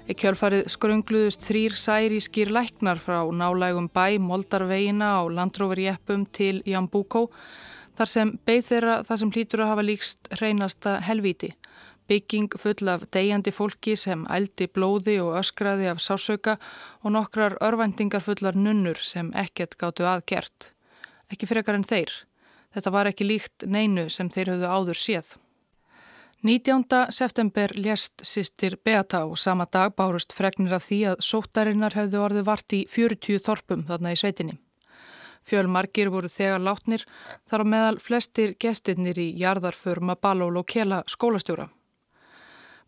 Í 0.07 0.14
kjölfarið 0.20 0.68
skröngluðust 0.70 1.42
þrýr 1.42 1.75
særískýr 1.81 2.53
læknar 2.55 3.01
frá 3.03 3.18
nálægum 3.35 3.88
bæ 3.90 4.20
Moldarveina 4.22 5.09
á 5.18 5.22
landróverjeppum 5.27 6.29
til 6.31 6.61
Jambúkó 6.62 7.25
þar 7.99 8.12
sem 8.12 8.31
beigð 8.46 8.70
þeirra 8.70 9.01
það 9.11 9.20
sem 9.25 9.35
hlýtur 9.35 9.64
að 9.64 9.72
hafa 9.72 9.87
líkst 9.88 10.33
reynasta 10.38 10.94
helvíti. 11.09 11.51
Bygging 12.07 12.55
full 12.62 12.92
af 12.94 13.09
degjandi 13.11 13.51
fólki 13.51 13.99
sem 13.99 14.22
ældi 14.31 14.70
blóði 14.70 15.18
og 15.25 15.35
öskraði 15.42 15.90
af 15.90 15.99
sásauka 15.99 16.61
og 17.03 17.16
nokkrar 17.18 17.59
örvendingar 17.59 18.22
fullar 18.22 18.55
nunnur 18.55 19.03
sem 19.03 19.35
ekkert 19.35 19.75
gáttu 19.83 20.07
aðgert 20.07 20.70
ekki 21.33 21.49
frekar 21.49 21.79
en 21.79 21.87
þeir. 21.87 22.12
Þetta 22.75 22.93
var 22.93 23.11
ekki 23.11 23.27
líkt 23.27 23.67
neinu 23.67 24.09
sem 24.12 24.31
þeir 24.31 24.53
höfðu 24.55 24.71
áður 24.71 25.01
séð. 25.01 25.35
19. 26.45 26.85
september 27.11 27.73
lést 27.75 28.23
sýstir 28.23 28.77
Beata 28.85 29.25
og 29.25 29.39
sama 29.41 29.65
dag 29.73 29.95
bárust 29.97 30.35
fregnir 30.37 30.77
af 30.77 30.85
því 30.85 30.99
að 31.12 31.23
sóttarinnar 31.25 31.97
hefðu 31.97 32.21
orðið 32.23 32.45
vart 32.47 32.77
í 32.77 32.83
40 32.93 33.41
þorpum 33.47 33.87
þarna 33.89 34.12
í 34.12 34.21
sveitinni. 34.21 34.59
Fjölmarkir 35.47 36.11
voru 36.11 36.29
þegar 36.29 36.61
látnir 36.61 37.07
þar 37.49 37.65
á 37.65 37.67
meðal 37.73 37.99
flestir 38.03 38.55
gestirnir 38.61 39.19
í 39.19 39.31
jarðarför 39.41 40.03
Mabaló 40.03 40.51
Lokela 40.53 41.03
skólastjóra. 41.07 41.71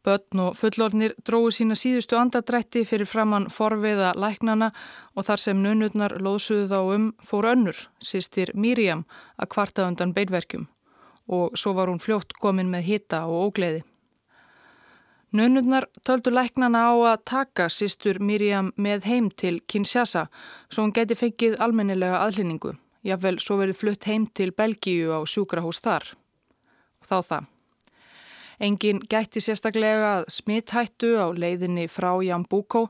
Bönn 0.06 0.40
og 0.40 0.56
fullornir 0.56 1.14
dróðu 1.26 1.50
sína 1.56 1.76
síðustu 1.78 2.16
andadrætti 2.18 2.84
fyrir 2.86 3.08
framann 3.08 3.48
forviða 3.50 4.14
læknana 4.14 4.70
og 5.16 5.26
þar 5.26 5.42
sem 5.42 5.62
nunurnar 5.62 6.16
loðsuðu 6.22 6.68
þá 6.70 6.80
um 6.94 7.12
fór 7.26 7.50
önnur, 7.52 7.78
sýstir 7.98 8.54
Miriam, 8.54 9.04
að 9.36 9.50
kvarta 9.54 9.88
undan 9.90 10.14
beinverkjum 10.14 10.68
og 11.28 11.58
svo 11.60 11.74
var 11.76 11.90
hún 11.90 12.00
fljótt 12.00 12.32
komin 12.40 12.70
með 12.72 12.86
hitta 12.86 13.26
og 13.28 13.50
ógleði. 13.50 13.82
Nunurnar 15.36 15.84
töldu 16.08 16.32
læknana 16.32 16.86
á 16.88 16.94
að 17.12 17.24
taka 17.28 17.66
sýstur 17.68 18.16
Miriam 18.18 18.70
með 18.80 19.04
heim 19.10 19.28
til 19.28 19.58
Kinshasa 19.68 20.28
svo 20.70 20.86
hún 20.86 20.94
geti 20.96 21.18
fengið 21.18 21.58
almennilega 21.60 22.22
aðlýningu. 22.24 22.72
Jável 23.04 23.36
svo 23.44 23.58
verið 23.60 23.76
flutt 23.76 24.08
heim 24.08 24.24
til 24.32 24.54
Belgíu 24.56 25.12
á 25.12 25.20
sjúkrahús 25.28 25.84
þar. 25.84 26.14
Þá 27.04 27.18
það. 27.20 27.57
Engin 28.60 28.98
gætti 29.10 29.40
sérstaklega 29.40 30.24
smithættu 30.26 31.14
á 31.14 31.30
leiðinni 31.30 31.86
frá 31.86 32.10
Jambúkó. 32.26 32.88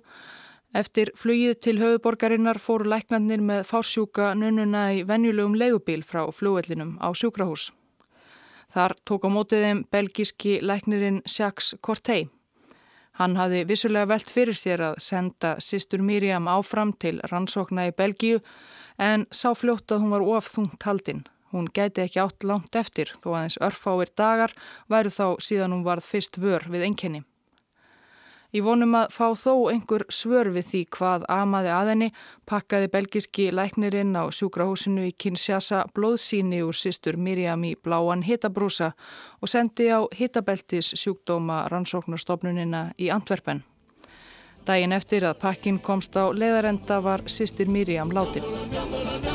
Eftir 0.73 1.11
flugið 1.17 1.59
til 1.65 1.77
höfuborgarinnar 1.81 2.61
fóru 2.61 2.89
læknarnir 2.89 3.41
með 3.45 3.67
fársjúka 3.69 4.33
nunnuna 4.37 4.87
í 4.97 5.05
venjulegum 5.09 5.57
leigubíl 5.61 6.05
frá 6.05 6.25
flugvellinum 6.33 6.97
á 7.05 7.13
sjúkrahús. 7.13 7.71
Þar 8.73 8.97
tók 9.05 9.25
á 9.25 9.31
mótið 9.33 9.65
þeim 9.65 9.85
belgíski 9.93 10.59
læknirinn 10.65 11.23
Jacques 11.25 11.75
Cortey. 11.81 12.29
Hann 13.19 13.37
hafi 13.37 13.65
vissulega 13.69 14.09
velt 14.13 14.29
fyrir 14.31 14.57
sér 14.57 14.85
að 14.93 15.01
senda 15.03 15.57
sýstur 15.61 16.05
Miriam 16.05 16.49
áfram 16.49 16.93
til 16.97 17.19
rannsókna 17.33 17.89
í 17.89 17.97
Belgíu 17.97 18.39
en 18.99 19.27
sá 19.33 19.51
fljótt 19.57 19.91
að 19.93 20.05
hún 20.05 20.15
var 20.17 20.29
ofþungt 20.37 20.85
haldinn. 20.87 21.25
Hún 21.53 21.71
gæti 21.75 22.05
ekki 22.05 22.21
átt 22.21 22.45
langt 22.45 22.77
eftir 22.77 23.15
þó 23.23 23.33
aðeins 23.33 23.59
örfáir 23.65 24.13
dagar 24.17 24.53
væru 24.89 25.13
þá 25.15 25.27
síðan 25.41 25.75
hún 25.77 25.87
varð 25.87 26.05
fyrst 26.05 26.37
vör 26.41 26.69
við 26.69 26.89
enkenni. 26.91 27.25
Í 28.49 28.63
vonum 28.65 28.95
að 28.97 29.11
fá 29.13 29.27
þó 29.37 29.69
einhver 29.69 30.07
svör 30.09 30.49
við 30.55 30.65
því 30.71 30.81
hvað 30.97 31.25
amaði 31.29 31.69
aðenni 31.69 32.09
pakkaði 32.49 32.89
belgiski 32.95 33.51
læknirinn 33.53 34.17
á 34.17 34.25
sjúkrahúsinu 34.33 35.05
í 35.05 35.13
Kinshasa 35.13 35.83
blóðsíni 35.93 36.63
úr 36.65 36.77
sýstur 36.77 37.21
Miriam 37.21 37.67
í 37.69 37.75
bláan 37.77 38.25
hittabrúsa 38.25 38.95
og 39.43 39.53
sendi 39.53 39.91
á 39.93 40.01
hittabeltis 40.17 40.95
sjúkdóma 40.97 41.67
rannsóknarstofnunina 41.69 42.95
í 42.97 43.13
Antwerpen. 43.13 43.61
Dægin 44.65 44.97
eftir 44.97 45.29
að 45.29 45.41
pakkin 45.45 45.81
komst 45.85 46.17
á 46.17 46.33
leðarenda 46.33 47.03
var 47.05 47.29
sýstir 47.29 47.69
Miriam 47.69 48.09
látin. 48.17 49.28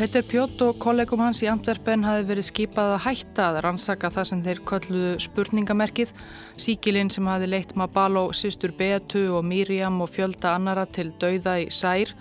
Petter 0.00 0.22
Pjótt 0.24 0.62
og 0.64 0.78
kollegum 0.80 1.20
hans 1.20 1.42
í 1.44 1.48
Antwerpen 1.52 2.06
hafi 2.08 2.22
verið 2.24 2.46
skipað 2.46 2.94
að 2.94 3.02
hætta 3.04 3.48
að 3.50 3.58
rannsaka 3.66 4.08
það 4.14 4.28
sem 4.30 4.40
þeir 4.46 4.62
kölluðu 4.70 5.10
spurningamerkið, 5.20 6.14
síkilinn 6.56 7.12
sem 7.12 7.28
hafi 7.28 7.50
leitt 7.50 7.74
Mabalo, 7.76 8.22
sýstur 8.32 8.72
Beatu 8.78 9.26
og 9.36 9.44
Miriam 9.44 10.00
og 10.00 10.08
fjölda 10.14 10.54
annara 10.56 10.86
til 10.88 11.10
dauða 11.20 11.58
í 11.60 11.68
sær, 11.68 12.14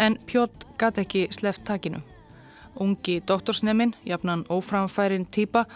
en 0.00 0.16
Pjótt 0.24 0.64
gæti 0.80 1.04
ekki 1.04 1.26
sleft 1.36 1.66
takinu. 1.68 2.00
Ungi 2.80 3.20
doktorsneminn, 3.28 3.92
jafnan 4.08 4.48
óframfærin 4.48 5.28
týpa, 5.28 5.66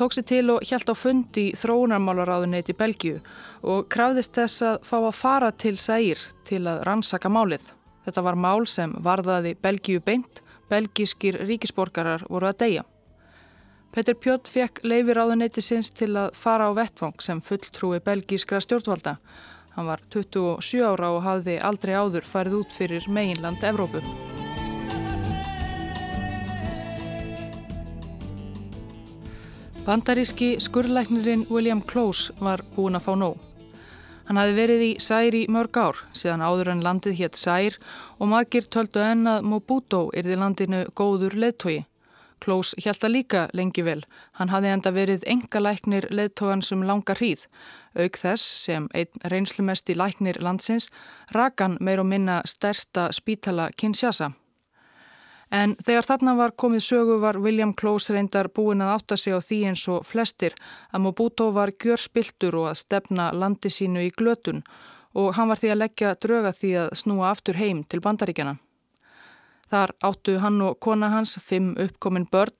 tók 0.00 0.16
sér 0.16 0.30
til 0.32 0.56
og 0.56 0.64
hjælt 0.64 0.88
á 0.88 0.96
fundi 0.96 1.50
í 1.50 1.56
þróunarmálaráðuneti 1.60 2.72
Belgiu 2.72 3.20
og 3.60 3.90
krafðist 3.92 4.32
þess 4.40 4.70
að 4.72 4.84
fá 4.88 5.00
að 5.02 5.16
fara 5.20 5.52
til 5.52 5.76
sær 5.76 6.30
til 6.48 6.64
að 6.64 6.86
rannsaka 6.88 7.28
málið. 7.28 7.68
Þetta 8.08 8.30
var 8.30 8.46
mál 8.48 8.64
sem 8.64 8.96
varðaði 8.96 9.58
Belgíu 9.60 10.00
beint, 10.00 10.40
belgískir 10.70 11.36
ríkisborgarar 11.44 12.24
voru 12.30 12.48
að 12.50 12.58
deyja. 12.64 12.86
Petur 13.90 14.14
Pjott 14.22 14.46
fekk 14.46 14.84
leifir 14.86 15.18
áðuneyti 15.18 15.62
sinns 15.64 15.90
til 15.90 16.12
að 16.14 16.36
fara 16.38 16.70
á 16.70 16.72
vettvang 16.78 17.18
sem 17.18 17.40
fulltrúi 17.42 17.98
belgískra 18.06 18.62
stjórnvalda. 18.62 19.16
Hann 19.74 19.90
var 19.90 20.02
27 20.14 20.84
ára 20.86 21.10
og 21.16 21.24
hafði 21.26 21.58
aldrei 21.58 21.94
áður 21.98 22.26
farið 22.26 22.60
út 22.62 22.74
fyrir 22.74 23.10
meginland 23.10 23.66
Evrópu. 23.66 24.02
Bandaríski 29.86 30.60
skurrlæknirinn 30.62 31.46
William 31.50 31.82
Close 31.82 32.30
var 32.38 32.62
búin 32.76 32.94
að 32.94 33.08
fá 33.08 33.14
nóg. 33.18 33.49
Hann 34.30 34.38
hafi 34.38 34.52
verið 34.54 34.82
í 34.84 34.90
Sær 35.02 35.34
í 35.34 35.38
mörg 35.50 35.74
ár, 35.74 35.96
síðan 36.14 36.44
áður 36.46 36.68
en 36.70 36.82
landið 36.86 37.16
hétt 37.18 37.34
Sær 37.34 37.74
og 38.22 38.28
margir 38.30 38.68
töldu 38.70 39.00
enn 39.02 39.26
að 39.26 39.48
Mobuto 39.50 40.04
erði 40.14 40.36
landinu 40.38 40.84
góður 40.94 41.34
leðtogi. 41.34 41.80
Klós 42.38 42.70
hjælta 42.78 43.10
líka 43.10 43.40
lengi 43.58 43.82
vel. 43.82 44.04
Hann 44.38 44.52
hafi 44.54 44.70
enda 44.70 44.92
verið 44.94 45.26
enga 45.26 45.64
læknir 45.64 46.06
leðtogan 46.14 46.62
sem 46.62 46.84
langar 46.86 47.18
hríð. 47.18 47.42
Auk 47.98 48.20
þess 48.22 48.46
sem 48.68 48.86
einn 48.94 49.26
reynslumesti 49.34 49.98
læknir 49.98 50.38
landsins 50.38 50.86
rakan 51.34 51.74
meir 51.80 51.98
og 51.98 52.06
minna 52.06 52.38
stærsta 52.46 53.08
spítala 53.10 53.72
Kinshasa. 53.74 54.30
En 55.50 55.74
þegar 55.82 56.06
þarna 56.06 56.36
var 56.38 56.52
komið 56.54 56.84
sögu 56.86 57.16
var 57.18 57.38
William 57.42 57.72
Close 57.74 58.14
reyndar 58.14 58.48
búin 58.54 58.84
að 58.84 58.92
átta 58.94 59.16
sig 59.18 59.34
á 59.34 59.42
því 59.42 59.58
eins 59.66 59.82
og 59.90 60.06
flestir 60.06 60.54
að 60.94 61.02
Mobuto 61.08 61.50
var 61.50 61.72
gjörspiltur 61.74 62.54
og 62.60 62.68
að 62.70 62.80
stefna 62.84 63.32
landi 63.34 63.70
sínu 63.70 64.04
í 64.06 64.12
glötun 64.14 64.62
og 65.18 65.34
hann 65.34 65.50
var 65.50 65.58
því 65.58 65.72
að 65.72 65.80
leggja 65.82 66.16
dröga 66.22 66.52
því 66.54 66.70
að 66.84 66.92
snúa 67.02 67.32
aftur 67.32 67.58
heim 67.58 67.82
til 67.82 67.98
bandaríkjana. 68.04 68.60
Þar 69.70 69.92
áttu 70.06 70.36
hann 70.42 70.62
og 70.66 70.78
kona 70.82 71.10
hans 71.10 71.36
fimm 71.42 71.74
uppkominn 71.78 72.28
börn 72.30 72.54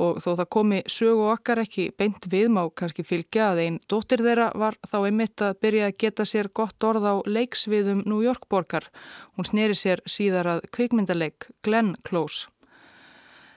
og 0.00 0.20
þó 0.22 0.30
það 0.40 0.48
komi 0.56 0.80
sögu 0.90 1.26
okkar 1.32 1.62
ekki 1.64 1.88
beint 1.98 2.26
við 2.30 2.48
má 2.54 2.62
kannski 2.76 3.04
fylgja 3.06 3.50
að 3.52 3.62
einn 3.64 3.78
dóttir 3.90 4.24
þeirra 4.24 4.50
var 4.58 4.78
þá 4.86 4.96
einmitt 5.02 5.44
að 5.44 5.60
byrja 5.62 5.90
að 5.90 5.98
geta 6.04 6.26
sér 6.28 6.50
gott 6.54 6.88
orð 6.88 7.06
á 7.06 7.14
leiksviðum 7.26 8.02
New 8.08 8.24
York 8.24 8.48
borgar. 8.50 8.88
Hún 9.36 9.46
sneri 9.48 9.78
sér 9.78 10.02
síðar 10.06 10.50
að 10.56 10.66
kvikmyndaleik 10.74 11.48
Glenn 11.62 11.94
Close. 12.06 12.48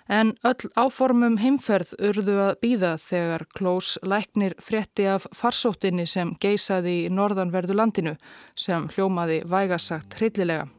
En 0.08 0.38
öll 0.48 0.70
áformum 0.80 1.36
heimferð 1.42 1.92
urðu 2.00 2.38
að 2.40 2.54
býða 2.64 2.94
þegar 3.02 3.44
Close 3.58 4.00
læknir 4.08 4.56
frétti 4.64 5.10
af 5.12 5.28
farsóttinni 5.36 6.08
sem 6.08 6.32
geisaði 6.40 6.96
í 7.04 7.12
norðanverðu 7.12 7.76
landinu 7.76 8.16
sem 8.56 8.88
hljómaði 8.96 9.42
vægasagt 9.52 10.16
hryllilega. 10.16 10.70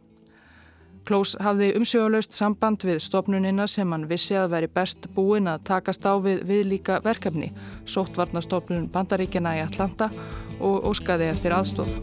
Klós 1.09 1.31
hafði 1.41 1.71
umsjóðlaust 1.79 2.35
samband 2.37 2.83
við 2.85 2.99
stopnunina 3.01 3.65
sem 3.65 3.95
hann 3.95 4.05
vissi 4.11 4.37
að 4.37 4.51
veri 4.53 4.69
best 4.69 5.09
búin 5.17 5.49
að 5.49 5.63
takast 5.71 6.05
á 6.05 6.13
við 6.21 6.43
viðlíka 6.51 7.01
verkefni, 7.01 7.49
sóttvarnastofnun 7.89 8.91
Bandaríkjana 8.93 9.57
í 9.57 9.65
Atlanta 9.65 10.11
og 10.61 10.91
óskaði 10.93 11.33
eftir 11.33 11.57
aðstóð. 11.57 11.97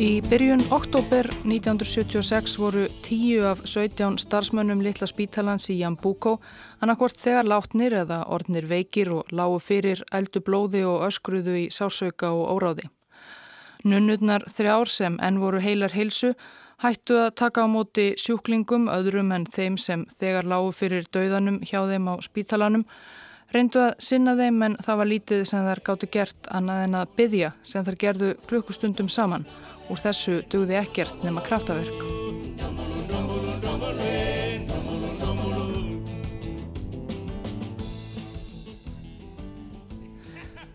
Í 0.00 0.22
byrjun 0.24 0.62
oktober 0.72 1.26
1976 1.44 2.54
voru 2.56 2.86
tíu 3.04 3.42
af 3.44 3.58
17 3.68 4.14
starfsmönnum 4.22 4.80
litla 4.80 5.04
spítalans 5.04 5.66
í 5.68 5.74
Jambúkó 5.76 6.38
annarkvort 6.80 7.18
þegar 7.20 7.50
látnir 7.50 7.96
eða 7.98 8.22
orðnir 8.32 8.64
veikir 8.70 9.10
og 9.12 9.34
lágu 9.36 9.58
fyrir 9.60 10.00
eldu 10.16 10.40
blóði 10.46 10.86
og 10.88 11.04
öskruðu 11.10 11.58
í 11.58 11.66
sásauka 11.68 12.30
og 12.32 12.48
óráði. 12.54 12.86
Nunnurnar 13.84 14.46
þrjár 14.48 14.88
sem 14.88 15.18
enn 15.20 15.40
voru 15.42 15.60
heilar 15.60 15.92
heilsu 15.92 16.32
hættu 16.80 17.18
að 17.20 17.34
taka 17.42 17.66
á 17.68 17.68
móti 17.68 18.14
sjúklingum 18.16 18.88
öðrum 18.88 19.34
en 19.36 19.44
þeim 19.44 19.76
sem 19.76 20.06
þegar 20.16 20.48
lágu 20.48 20.70
fyrir 20.72 21.10
dauðanum 21.12 21.58
hjá 21.60 21.82
þeim 21.90 22.08
á 22.08 22.14
spítalanum 22.24 22.86
reyndu 23.52 23.84
að 23.84 24.00
sinna 24.00 24.32
þeim 24.38 24.62
en 24.64 24.78
það 24.80 25.02
var 25.02 25.12
lítið 25.12 25.44
sem 25.52 25.68
þær 25.68 25.84
gáttu 25.90 26.08
gert 26.08 26.48
annað 26.48 26.86
en 26.86 26.98
að 27.02 27.12
byggja 27.20 27.52
sem 27.62 27.84
þær 27.84 28.00
gerðu 28.06 28.32
klukkustundum 28.48 29.12
saman 29.12 29.44
Úr 29.90 29.98
þessu 29.98 30.40
dugði 30.50 30.78
ekkert 30.78 31.24
nema 31.26 31.42
kraftaverk. 31.42 32.04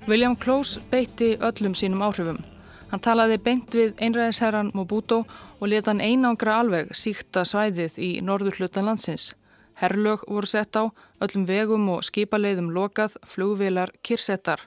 William 0.05 0.35
Close 0.35 0.81
beitti 0.91 1.31
öllum 1.41 1.73
sínum 1.73 2.03
áhrifum. 2.05 2.37
Hann 2.91 3.01
talaði 3.01 3.39
beint 3.41 3.73
við 3.73 3.95
einræðisherran 3.97 4.69
Mobuto 4.77 5.23
og 5.57 5.71
leta 5.71 5.89
hann 5.89 6.03
einangra 6.03 6.59
alveg 6.61 6.91
síkta 6.93 7.41
svæðið 7.47 7.97
í 7.97 8.09
norður 8.21 8.59
hlutan 8.59 8.85
landsins. 8.85 9.31
Herrlög 9.81 10.21
voru 10.29 10.47
sett 10.47 10.77
á, 10.77 10.87
öllum 11.19 11.47
vegum 11.49 11.89
og 11.95 12.05
skipaleiðum 12.05 12.69
lokað, 12.75 13.17
flugvilar, 13.27 13.91
kirsettar. 14.05 14.61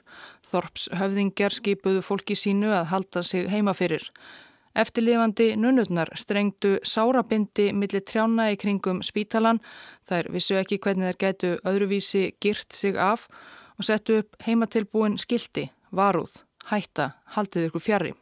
Þorps 0.49 0.89
höfðingjar 0.97 1.53
skipuðu 1.53 2.01
fólki 2.05 2.37
sínu 2.37 2.71
að 2.73 2.89
halda 2.93 3.23
sig 3.23 3.49
heima 3.51 3.75
fyrir. 3.77 4.05
Eftirlifandi 4.79 5.55
nunnurnar 5.57 6.11
strengdu 6.17 6.77
sárabindi 6.85 7.71
millir 7.73 8.05
trjána 8.05 8.49
í 8.53 8.57
kringum 8.61 9.01
spítalan. 9.05 9.59
Þær 10.09 10.29
vissu 10.33 10.57
ekki 10.59 10.79
hvernig 10.81 11.09
þær 11.09 11.19
gætu 11.25 11.51
öðruvísi 11.67 12.23
girt 12.41 12.73
sig 12.73 12.97
af 12.97 13.27
og 13.77 13.87
settu 13.87 14.21
upp 14.21 14.39
heimatilbúin 14.45 15.17
skildi, 15.21 15.69
varúð, 15.91 16.41
hætta, 16.71 17.13
haldið 17.35 17.69
ykkur 17.69 17.85
fjari. 17.85 18.15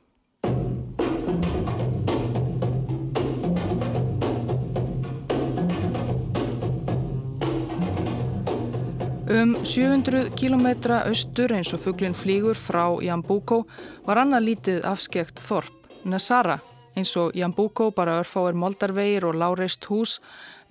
Um 9.30 9.58
700 9.66 10.30
km 10.40 10.68
austur 11.04 11.52
eins 11.52 11.74
og 11.76 11.82
fugglinn 11.84 12.14
flýgur 12.16 12.56
frá 12.56 12.86
Jambúkó 13.04 13.66
var 14.06 14.22
annað 14.22 14.46
lítið 14.46 14.86
afskekt 14.88 15.42
þorp, 15.44 15.90
Nasara, 16.08 16.62
eins 16.96 17.12
og 17.20 17.36
Jambúkó 17.36 17.90
bara 17.92 18.22
örfáir 18.22 18.56
moldarvegir 18.56 19.26
og 19.28 19.36
láreist 19.36 19.84
hús 19.92 20.22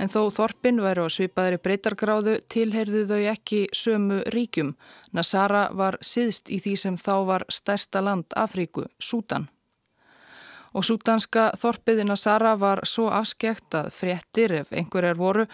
en 0.00 0.08
þó 0.08 0.30
þorpin 0.32 0.80
væri 0.80 1.04
á 1.04 1.08
svipaðri 1.12 1.58
breytargráðu 1.60 2.38
tilheyrðu 2.48 3.02
þau 3.10 3.20
ekki 3.34 3.60
sömu 3.76 4.22
ríkjum. 4.32 4.72
Nasara 5.12 5.66
var 5.76 5.98
síðst 6.00 6.48
í 6.48 6.56
því 6.56 6.74
sem 6.80 6.96
þá 6.96 7.14
var 7.28 7.44
stærsta 7.52 8.00
land 8.00 8.32
Afríku, 8.32 8.86
Sútan. 8.96 9.50
Og 10.76 10.84
sútanska 10.84 11.50
þorpiði 11.56 12.04
Nasara 12.04 12.56
var 12.56 12.82
svo 12.84 13.10
afskekt 13.12 13.76
að 13.76 13.92
fréttir, 13.96 14.52
ef 14.60 14.72
einhverjar 14.72 15.16
voru, 15.16 15.46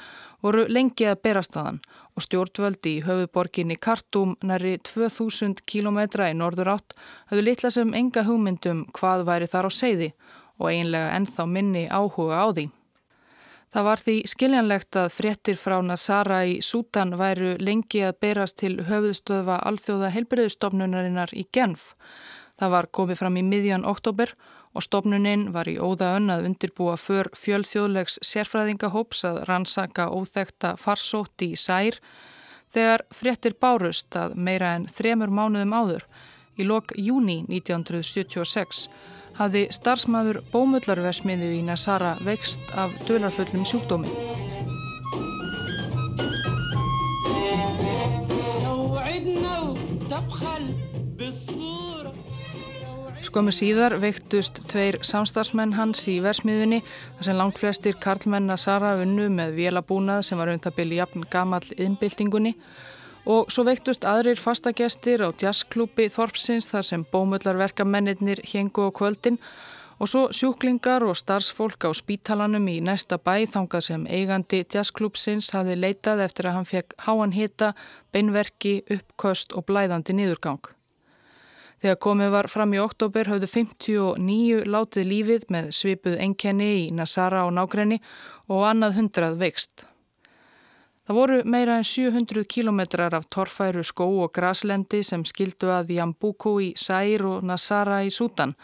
voru 0.43 0.65
lengi 0.71 1.07
að 1.07 1.21
berast 1.23 1.59
aðan 1.59 1.83
og 2.17 2.25
stjórnvöldi 2.27 2.99
í 2.99 3.03
höfuborginni 3.07 3.79
Kartum 3.81 4.37
næri 4.45 4.77
2000 4.85 5.65
km 5.65 5.99
í 6.27 6.35
norður 6.37 6.75
átt 6.77 6.95
höfðu 7.31 7.47
litla 7.47 7.71
sem 7.73 7.95
enga 7.95 8.27
hugmyndum 8.29 8.85
hvað 8.93 9.27
væri 9.29 9.49
þar 9.49 9.69
á 9.69 9.71
seiði 9.73 10.13
og 10.61 10.71
einlega 10.71 11.17
ennþá 11.17 11.47
minni 11.49 11.89
áhuga 11.89 12.45
á 12.45 12.49
því. 12.53 12.69
Það 13.73 13.87
var 13.89 14.01
því 14.05 14.15
skiljanlegt 14.29 14.97
að 15.01 15.15
fréttir 15.15 15.57
frá 15.57 15.79
Nasara 15.81 16.43
í 16.45 16.59
Sútan 16.61 17.15
væru 17.17 17.55
lengi 17.57 18.03
að 18.05 18.19
berast 18.21 18.59
til 18.61 18.75
höfuðstöðva 18.85 19.63
alþjóða 19.65 20.11
helbriðstofnunarinnar 20.13 21.33
í 21.33 21.47
Genf. 21.57 21.95
Það 22.61 22.75
var 22.75 22.91
komið 22.93 23.23
fram 23.23 23.39
í 23.41 23.47
miðjan 23.47 23.89
oktober 23.89 24.35
og 24.37 24.53
stofnuninn 24.81 25.51
var 25.53 25.69
í 25.69 25.77
óða 25.77 26.15
önn 26.17 26.33
að 26.33 26.47
undirbúa 26.49 26.97
för 26.97 27.29
fjölþjóðlegs 27.37 28.19
sérfræðingahóps 28.25 29.25
að 29.29 29.43
rannsaka 29.51 30.09
óþekta 30.09 30.77
farsótti 30.81 31.53
í 31.53 31.59
sær 31.61 31.99
þegar 32.73 33.05
fréttir 33.13 33.59
bárust 33.61 34.17
að 34.17 34.39
meira 34.41 34.73
en 34.79 34.89
þremur 34.89 35.35
mánuðum 35.35 35.77
áður 35.77 36.07
í 36.57 36.65
lok 36.69 36.95
júni 36.97 37.43
1976 37.49 38.87
hafði 39.37 39.67
starfsmæður 39.73 40.43
bómullarvesmiðu 40.53 41.53
í 41.59 41.63
Nasara 41.67 42.17
vext 42.25 42.65
af 42.77 42.93
dölarfullum 43.09 43.65
sjúkdómi. 43.69 44.13
Skömmu 53.33 53.49
síðar 53.57 53.95
veiktust 53.97 54.59
tveir 54.69 54.99
samstagsmenn 55.09 55.71
hans 55.73 56.03
í 56.13 56.19
versmiðunni 56.21 56.83
þar 56.85 57.25
sem 57.25 57.39
langt 57.39 57.57
flestir 57.57 57.95
karlmenna 57.97 58.59
Sara 58.61 58.91
unnu 59.01 59.31
með 59.33 59.55
vélabúnað 59.57 60.27
sem 60.27 60.37
var 60.37 60.51
um 60.53 60.61
það 60.61 60.75
byrju 60.77 60.99
jafn 60.99 61.23
gamall 61.33 61.71
innbyltingunni 61.81 62.53
og 63.33 63.49
svo 63.55 63.65
veiktust 63.65 64.05
aðrir 64.05 64.37
fastagestir 64.37 65.25
á 65.25 65.33
jazzklúpi 65.33 66.11
Þorpsins 66.13 66.69
þar 66.75 66.85
sem 66.91 67.07
bómullarverkamennir 67.09 68.45
hengu 68.53 68.85
á 68.85 68.91
kvöldin 69.01 69.41
Og 70.03 70.09
svo 70.11 70.23
sjúklingar 70.35 71.05
og 71.07 71.15
starfsfólk 71.15 71.87
á 71.87 71.91
spítalanum 71.95 72.65
í 72.67 72.81
næsta 72.83 73.21
bæ 73.23 73.47
þangað 73.47 73.85
sem 73.87 74.07
eigandi 74.11 74.65
jazzklúpsins 74.67 75.53
hafi 75.55 75.79
leitað 75.79 76.25
eftir 76.27 76.51
að 76.51 76.57
hann 76.59 76.67
fekk 76.67 76.97
háan 77.07 77.37
hita, 77.37 77.73
beinverki, 78.11 78.81
uppköst 78.91 79.55
og 79.55 79.69
blæðandi 79.71 80.19
niðurgang. 80.19 80.82
Þegar 81.83 81.99
komið 81.99 82.29
var 82.31 82.47
fram 82.47 82.75
í 82.77 82.79
oktober 82.79 83.27
hafðu 83.27 83.49
59 83.51 84.67
látið 84.71 85.09
lífið 85.11 85.47
með 85.51 85.71
svipuð 85.75 86.21
enkenni 86.23 86.69
í 86.85 86.85
Nasara 86.95 87.41
og 87.43 87.57
nákrenni 87.57 87.99
og 88.47 88.63
annað 88.69 89.01
hundrað 89.01 89.41
veikst. 89.41 89.83
Það 91.03 91.19
voru 91.19 91.39
meira 91.51 91.81
en 91.81 91.89
700 91.89 92.47
kilometrar 92.47 93.17
af 93.19 93.27
torfæru 93.35 93.83
skó 93.83 94.07
og 94.23 94.31
graslendi 94.37 95.01
sem 95.03 95.25
skildu 95.27 95.73
að 95.75 95.91
Jambuku 95.97 96.53
í 96.63 96.69
Sær 96.79 97.27
og 97.27 97.43
Nasara 97.43 98.05
í 98.07 98.13
Sútan. 98.15 98.55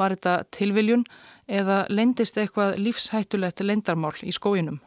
Var 0.00 0.16
þetta 0.16 0.38
tilviljun 0.56 1.04
eða 1.44 1.82
lendist 1.92 2.40
eitthvað 2.40 2.80
lífshættulegt 2.80 3.60
lendarmál 3.60 4.16
í 4.24 4.32
skóinum? 4.32 4.80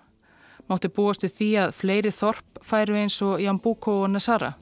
Mátti 0.66 0.90
búastu 0.90 1.30
því 1.30 1.52
að 1.68 1.78
fleiri 1.78 2.10
þorp 2.10 2.66
færu 2.66 2.98
eins 2.98 3.22
og 3.22 3.38
Jambuku 3.46 4.00
og 4.02 4.10
Nasara. 4.16 4.56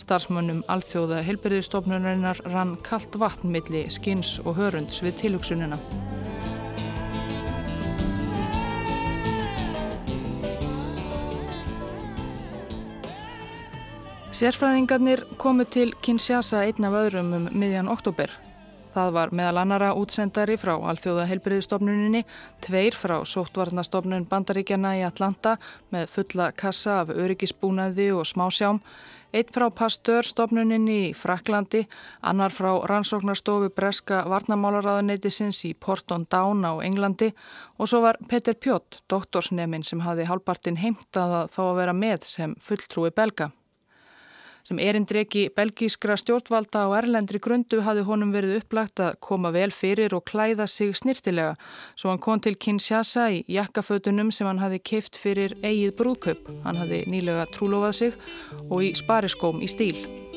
Starsmönnum 0.00 0.62
alþjóða 0.72 1.20
helberiðstofnunarinnar 1.26 2.40
rann 2.48 2.78
kallt 2.86 3.18
vatn 3.20 3.52
milli 3.52 3.84
skins 3.92 4.38
og 4.44 4.56
hörunds 4.56 5.02
við 5.04 5.18
tilugsununa. 5.20 5.76
Sérfræðingarnir 14.40 15.26
komu 15.36 15.66
til 15.68 15.90
Kinshasa 16.00 16.62
einn 16.64 16.86
af 16.88 16.94
öðrum 16.96 17.34
um 17.36 17.50
miðjan 17.52 17.90
oktober. 17.92 18.32
Það 18.94 19.10
var 19.14 19.32
meðal 19.36 19.60
annara 19.60 19.90
útsendari 19.94 20.56
frá 20.58 20.72
Alþjóða 20.74 21.26
heilbriðistofnuninni, 21.28 22.24
tveir 22.64 22.96
frá 22.96 23.18
sóttvarnastofnun 23.28 24.24
Bandaríkjana 24.30 24.96
í 24.98 25.04
Atlanta 25.06 25.58
með 25.92 26.08
fulla 26.14 26.48
kassa 26.56 27.02
af 27.04 27.12
öryggisbúnaði 27.12 28.08
og 28.16 28.24
smásjám, 28.26 28.80
eitt 29.32 29.52
frá 29.54 29.68
Pastörstofnuninni 29.70 30.96
í 31.08 31.12
Fraklandi, 31.16 31.84
annar 32.22 32.54
frá 32.54 32.72
rannsóknarstofu 32.90 33.70
Breska 33.76 34.24
varnamálaráðuneytisins 34.30 35.62
í 35.68 35.74
Porton 35.74 36.26
Down 36.30 36.66
á 36.66 36.72
Englandi 36.86 37.30
og 37.78 37.90
svo 37.90 38.02
var 38.06 38.18
Peter 38.28 38.54
Pjott, 38.54 39.02
doktorsnemin 39.10 39.86
sem 39.86 40.02
hafi 40.04 40.26
hálpartin 40.28 40.80
heimtað 40.80 41.38
að 41.44 41.54
fá 41.54 41.62
að 41.68 41.80
vera 41.82 41.96
með 41.96 42.28
sem 42.28 42.58
fulltrúi 42.60 43.14
belga. 43.14 43.52
Sem 44.68 44.78
erindreki 44.78 45.48
belgískra 45.56 46.16
stjórnvalda 46.20 46.84
á 46.86 46.88
Erlendri 47.00 47.40
grundu 47.42 47.80
hafði 47.86 48.06
honum 48.08 48.32
verið 48.34 48.60
upplagt 48.60 49.02
að 49.02 49.18
koma 49.24 49.52
vel 49.54 49.70
fyrir 49.74 50.14
og 50.16 50.24
klæða 50.28 50.68
sig 50.70 50.94
snirtilega 50.96 51.56
svo 51.96 52.12
hann 52.12 52.22
kom 52.22 52.40
til 52.40 52.56
Kinshasa 52.56 53.28
í 53.34 53.42
jakkafötunum 53.50 54.32
sem 54.34 54.48
hann 54.50 54.62
hafði 54.62 54.82
keift 54.92 55.18
fyrir 55.20 55.56
eigið 55.62 55.96
brúðkaup. 55.98 56.50
Hann 56.64 56.80
hafði 56.80 57.04
nýlega 57.10 57.48
trúlofað 57.54 57.94
sig 58.02 58.18
og 58.68 58.82
í 58.84 58.94
spariskóm 58.98 59.64
í 59.64 59.70
stíl. 59.70 60.29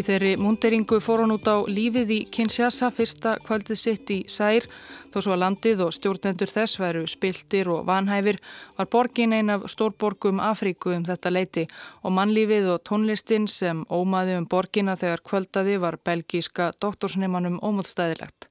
Í 0.00 0.04
þeirri 0.06 0.30
múnderingu 0.40 0.96
fór 1.04 1.20
hann 1.20 1.34
út 1.34 1.44
á 1.44 1.60
lífið 1.68 2.12
í 2.14 2.18
Kinshasa 2.32 2.88
fyrsta 2.94 3.34
kvöldið 3.44 3.76
sitt 3.76 4.12
í 4.14 4.16
Sær 4.32 4.64
þó 5.12 5.18
svo 5.18 5.34
að 5.34 5.42
landið 5.42 5.82
og 5.84 5.90
stjórnendur 5.92 6.48
þess 6.48 6.78
veru 6.80 7.02
spiltir 7.10 7.68
og 7.68 7.82
vanhæfir 7.90 8.38
var 8.78 8.88
borgin 8.94 9.34
ein 9.36 9.52
af 9.52 9.66
stórborgum 9.68 10.40
Afríku 10.40 10.94
um 10.96 11.04
þetta 11.04 11.34
leiti 11.34 11.66
og 12.00 12.16
mannlífið 12.16 12.70
og 12.78 12.80
tónlistin 12.88 13.44
sem 13.52 13.84
ómaði 13.92 14.38
um 14.40 14.48
borgina 14.48 14.96
þegar 14.96 15.26
kvöldaði 15.28 15.76
var 15.84 16.00
belgíska 16.00 16.72
doktorsneimanum 16.80 17.60
ómúðstæðilegt. 17.60 18.48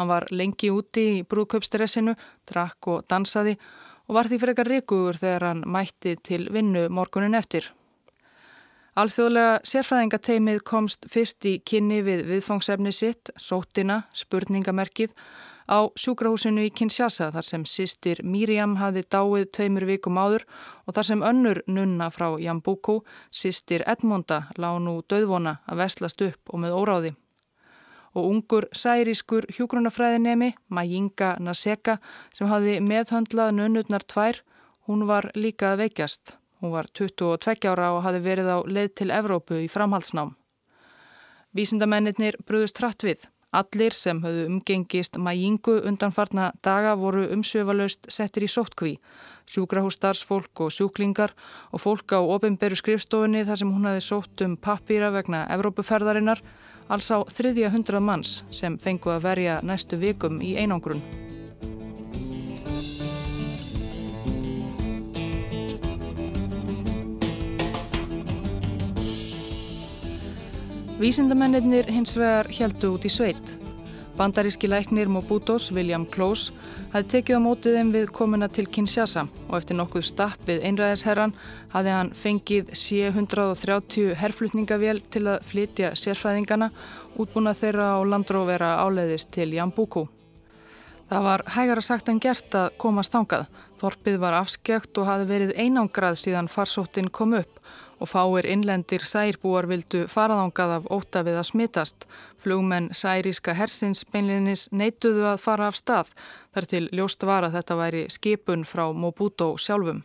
Hann 0.00 0.08
var 0.08 0.30
lengi 0.32 0.72
úti 0.72 1.08
í 1.18 1.24
brúðköpstressinu, 1.28 2.16
drakk 2.48 2.94
og 2.94 3.04
dansaði 3.12 3.58
og 4.08 4.16
var 4.16 4.32
því 4.32 4.40
frekar 4.46 4.72
ríkugur 4.72 5.20
þegar 5.20 5.50
hann 5.50 5.66
mætti 5.68 6.16
til 6.16 6.46
vinnu 6.48 6.88
morgunin 6.88 7.36
eftir. 7.36 7.74
Alþjóðlega 8.98 9.60
sérfræðingateimið 9.68 10.56
komst 10.66 11.04
fyrst 11.12 11.46
í 11.46 11.52
kynni 11.62 12.00
við 12.02 12.24
viðfangsefni 12.26 12.90
sitt, 12.90 13.30
sótina, 13.38 14.00
spurningamerkið, 14.10 15.12
á 15.70 15.86
sjúkrahúsinu 15.94 16.64
í 16.66 16.72
Kinshasa 16.74 17.28
þar 17.30 17.46
sem 17.46 17.66
sýstir 17.68 18.24
Miriam 18.26 18.74
hafi 18.80 19.04
dáið 19.06 19.44
tveimur 19.54 19.86
vikum 19.86 20.18
áður 20.18 20.48
og 20.88 20.96
þar 20.96 21.06
sem 21.10 21.22
önnur 21.28 21.60
nunna 21.70 22.08
frá 22.10 22.26
Jambuku, 22.42 22.96
sýstir 23.30 23.84
Edmonda, 23.86 24.48
lág 24.58 24.80
nú 24.82 24.96
döðvona 25.06 25.60
að 25.70 25.84
veslast 25.84 26.26
upp 26.26 26.50
og 26.50 26.64
með 26.64 26.74
óráði. 26.80 27.14
Og 28.18 28.26
ungur 28.32 28.66
særískur 28.74 29.46
hjúgrunafræðinemi, 29.54 30.56
Majinga 30.74 31.36
Naseka, 31.38 32.00
sem 32.34 32.50
hafi 32.50 32.80
meðhöndlað 32.82 33.54
nunnurnar 33.60 34.02
tvær, 34.10 34.42
hún 34.90 35.06
var 35.06 35.30
líka 35.38 35.76
veikjast. 35.78 36.34
Hún 36.60 36.74
var 36.74 36.88
22 36.90 37.70
ára 37.70 37.92
og 37.94 38.02
hafi 38.02 38.20
verið 38.24 38.50
á 38.50 38.58
leið 38.66 38.94
til 38.98 39.10
Evrópu 39.14 39.62
í 39.62 39.68
framhalsnám. 39.70 40.34
Vísindamennir 41.54 42.38
brúðust 42.46 42.80
hratt 42.82 43.04
við. 43.06 43.28
Allir 43.48 43.94
sem 43.96 44.18
höfðu 44.20 44.42
umgengist 44.50 45.16
mæjingu 45.16 45.78
undanfarna 45.88 46.50
daga 46.62 46.92
voru 47.00 47.22
umsöfalaust 47.32 48.10
settir 48.12 48.44
í 48.44 48.50
sóttkví. 48.52 48.98
Sjúkrahússtarsfólk 49.48 50.66
og 50.66 50.74
sjúklingar 50.74 51.32
og 51.72 51.80
fólk 51.80 52.12
á 52.12 52.20
ofinberu 52.20 52.76
skrifstofunni 52.76 53.46
þar 53.48 53.62
sem 53.62 53.72
hún 53.72 53.88
hafi 53.88 54.04
sótt 54.04 54.44
um 54.44 54.58
pappýra 54.60 55.08
vegna 55.14 55.46
Evrópuferðarinnar. 55.56 56.44
Alls 56.92 57.08
á 57.08 57.24
þriðja 57.24 57.72
hundrað 57.72 58.04
manns 58.04 58.36
sem 58.50 58.76
fengu 58.76 59.14
að 59.16 59.24
verja 59.30 59.60
næstu 59.64 59.96
vikum 59.96 60.42
í 60.44 60.56
einangrun. 60.60 61.00
Vísindamennir 70.98 71.86
hins 71.94 72.16
vegar 72.18 72.48
heldu 72.50 72.88
út 72.96 73.04
í 73.06 73.10
sveit. 73.12 73.50
Bandaríski 74.18 74.66
læknir 74.66 75.06
Mobutos, 75.06 75.68
William 75.70 76.02
Close, 76.10 76.50
hafði 76.90 77.12
tekið 77.12 77.38
á 77.38 77.40
mótið 77.44 77.76
þeim 77.78 77.92
við 77.94 78.08
komuna 78.16 78.48
til 78.50 78.64
Kinshasa 78.66 79.22
og 79.46 79.54
eftir 79.60 79.78
nokkuð 79.78 80.08
stapp 80.08 80.42
við 80.48 80.64
einræðisherran 80.66 81.36
hafði 81.70 81.92
hann 81.94 82.10
fengið 82.18 82.72
C-130 82.74 84.16
herflutningavél 84.18 84.98
til 85.06 85.22
að 85.30 85.46
flytja 85.46 85.92
sérfræðingana 85.94 86.72
útbúna 87.14 87.54
þeirra 87.54 87.92
á 87.94 88.02
landróvera 88.02 88.72
áleiðist 88.82 89.30
til 89.38 89.52
Jambuku. 89.54 90.08
Það 91.12 91.28
var 91.28 91.46
hægara 91.54 91.84
sagt 91.92 92.10
en 92.10 92.18
gert 92.18 92.58
að 92.58 92.74
komast 92.74 93.14
þangað. 93.14 93.46
Þorpið 93.78 94.18
var 94.18 94.40
afskjökt 94.42 94.98
og 94.98 95.06
hafði 95.12 95.30
verið 95.30 95.54
einangrað 95.62 96.18
síðan 96.24 96.50
farsóttin 96.50 97.14
kom 97.14 97.38
upp 97.38 97.57
og 98.00 98.08
fáir 98.10 98.46
innlendir 98.46 99.04
særbúar 99.04 99.66
vildu 99.70 100.04
faraðangað 100.10 100.74
af 100.76 100.90
óta 100.94 101.22
við 101.26 101.38
að 101.40 101.48
smitast. 101.50 102.06
Flugmenn 102.38 102.90
særíska 102.94 103.54
hersins 103.58 104.04
beinlinis 104.12 104.68
neituðu 104.70 105.26
að 105.32 105.42
fara 105.42 105.68
af 105.68 105.78
stað 105.78 106.12
þar 106.54 106.68
til 106.70 106.84
ljóst 106.92 107.26
var 107.26 107.48
að 107.48 107.58
þetta 107.58 107.78
væri 107.82 108.04
skipun 108.12 108.64
frá 108.64 108.86
Mobuto 108.92 109.56
sjálfum. 109.58 110.04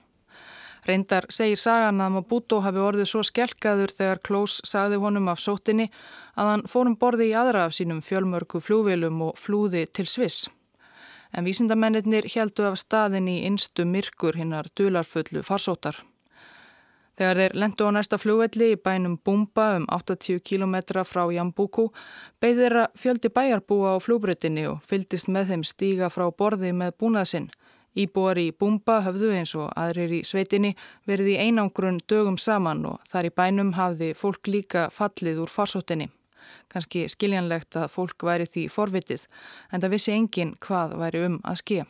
Reyndar 0.83 1.29
segir 1.31 1.59
sagan 1.59 2.01
að 2.03 2.17
Mobuto 2.17 2.59
hafi 2.63 2.81
orðið 2.83 3.07
svo 3.07 3.21
skelkaður 3.23 3.93
þegar 3.95 4.19
Klós 4.27 4.57
sagði 4.67 4.99
honum 4.99 5.29
af 5.31 5.39
sótinni 5.39 5.87
að 6.35 6.49
hann 6.51 6.65
fórum 6.67 6.97
borði 6.99 7.29
í 7.29 7.37
aðra 7.39 7.67
af 7.69 7.77
sínum 7.77 8.01
fjölmörku 8.03 8.59
flúvilum 8.59 9.21
og 9.29 9.39
flúði 9.39 9.85
til 9.87 10.09
Sviss. 10.09 10.49
En 11.33 11.47
vísindamennir 11.47 12.27
heldu 12.35 12.67
af 12.67 12.75
staðin 12.81 13.31
í 13.31 13.39
innstu 13.47 13.87
myrkur 13.89 14.35
hinnar 14.37 14.67
dularfullu 14.75 15.41
farsótar. 15.45 16.03
Þegar 17.13 17.37
þeir 17.37 17.53
lendu 17.61 17.85
á 17.85 17.91
næsta 17.93 18.17
flugvelli 18.17 18.71
í 18.73 18.77
bænum 18.81 19.19
Bumba 19.21 19.67
um 19.77 19.83
80 19.85 20.39
km 20.41 20.75
frá 21.05 21.27
Jambuku 21.29 21.91
beigð 22.41 22.63
þeirra 22.63 22.85
fjöldi 22.97 23.29
bæjarbúa 23.29 23.93
á 23.93 23.97
flugbrötinni 24.01 24.65
og 24.71 24.81
fyldist 24.89 25.29
með 25.29 25.51
þeim 25.51 25.65
stíga 25.67 26.09
frá 26.09 26.25
borði 26.33 26.73
með 26.73 26.97
búnaðsinn. 26.97 27.51
Íbúar 27.93 28.41
í 28.41 28.47
Bumba 28.57 29.03
höfðu 29.05 29.29
eins 29.37 29.53
og 29.53 29.69
aðrir 29.77 30.17
í 30.17 30.23
sveitinni 30.25 30.73
verið 31.05 31.35
í 31.35 31.39
einangrun 31.45 32.01
dögum 32.09 32.39
saman 32.41 32.81
og 32.89 33.01
þar 33.11 33.29
í 33.29 33.35
bænum 33.37 33.73
hafði 33.77 34.13
fólk 34.17 34.49
líka 34.49 34.87
fallið 34.89 35.43
úr 35.45 35.53
farsóttinni. 35.53 36.09
Kanski 36.73 37.05
skiljanlegt 37.11 37.77
að 37.77 37.91
fólk 37.93 38.25
væri 38.25 38.49
því 38.49 38.69
forvitið 38.73 39.27
en 39.69 39.83
það 39.83 39.93
vissi 39.93 40.17
engin 40.17 40.55
hvað 40.65 40.97
væri 40.97 41.27
um 41.27 41.37
að 41.45 41.61
skilja. 41.61 41.85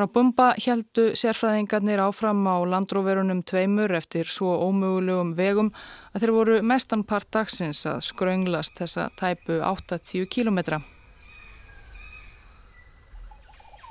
Frá 0.00 0.06
Bumba 0.08 0.44
heldu 0.56 1.10
sérfræðingarnir 1.12 2.00
áfram 2.00 2.38
á 2.48 2.56
landróverunum 2.64 3.42
tveimur 3.44 3.92
eftir 3.92 4.24
svo 4.24 4.54
ómögulegum 4.64 5.34
vegum 5.36 5.68
að 6.14 6.22
þeir 6.22 6.32
voru 6.32 6.54
mestanpart 6.64 7.28
dagsins 7.36 7.82
að 7.84 7.98
skrönglast 8.06 8.80
þessa 8.80 9.10
tæpu 9.20 9.58
80 9.60 10.24
kílometra. 10.32 10.78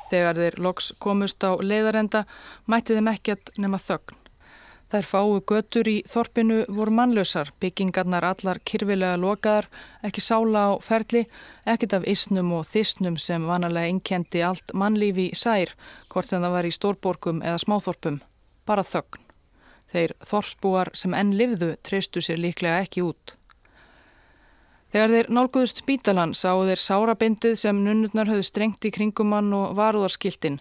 Þegar 0.10 0.42
þeir 0.42 0.58
loks 0.66 0.90
komust 0.98 1.46
á 1.46 1.54
leiðarenda 1.62 2.24
mætti 2.66 2.98
þeim 2.98 3.14
ekkert 3.14 3.54
nema 3.62 3.78
þögn. 3.78 4.18
Þær 4.90 5.06
fáu 5.06 5.34
götur 5.46 5.86
í 5.86 6.00
þorpinu 6.10 6.64
voru 6.74 6.94
mannlausar, 6.98 7.52
byggingarnar 7.62 8.26
allar 8.26 8.58
kyrfilega 8.66 9.20
lokaðar, 9.22 9.68
ekki 10.02 10.24
sála 10.26 10.64
á 10.66 10.82
ferli, 10.82 11.28
ekkit 11.70 11.94
af 11.94 12.08
isnum 12.10 12.50
og 12.58 12.66
þisnum 12.66 13.20
sem 13.22 13.46
vanalega 13.46 13.92
innkendi 13.94 14.42
allt 14.42 14.74
mannlífi 14.74 15.30
sær, 15.38 15.76
hvort 16.10 16.32
sem 16.32 16.42
það 16.42 16.56
var 16.58 16.70
í 16.70 16.74
stórborgum 16.74 17.44
eða 17.46 17.62
smáþorpum. 17.62 18.18
Bara 18.66 18.86
þögn. 18.88 19.28
Þeir 19.94 20.16
þorpsbúar 20.32 20.92
sem 20.98 21.14
enn 21.18 21.36
livðu 21.38 21.76
treystu 21.86 22.22
sér 22.26 22.42
líklega 22.42 22.82
ekki 22.82 23.06
út. 23.06 23.36
Þegar 24.90 25.14
þeir 25.14 25.30
nálguðust 25.38 25.84
spítalan 25.84 26.34
sáu 26.34 26.64
þeir 26.66 26.82
sárabindið 26.82 27.60
sem 27.62 27.86
nunnurnar 27.86 28.30
höfðu 28.30 28.48
strengt 28.48 28.90
í 28.90 28.94
kringumann 28.94 29.54
og 29.54 29.76
varuðarskiltinn. 29.78 30.58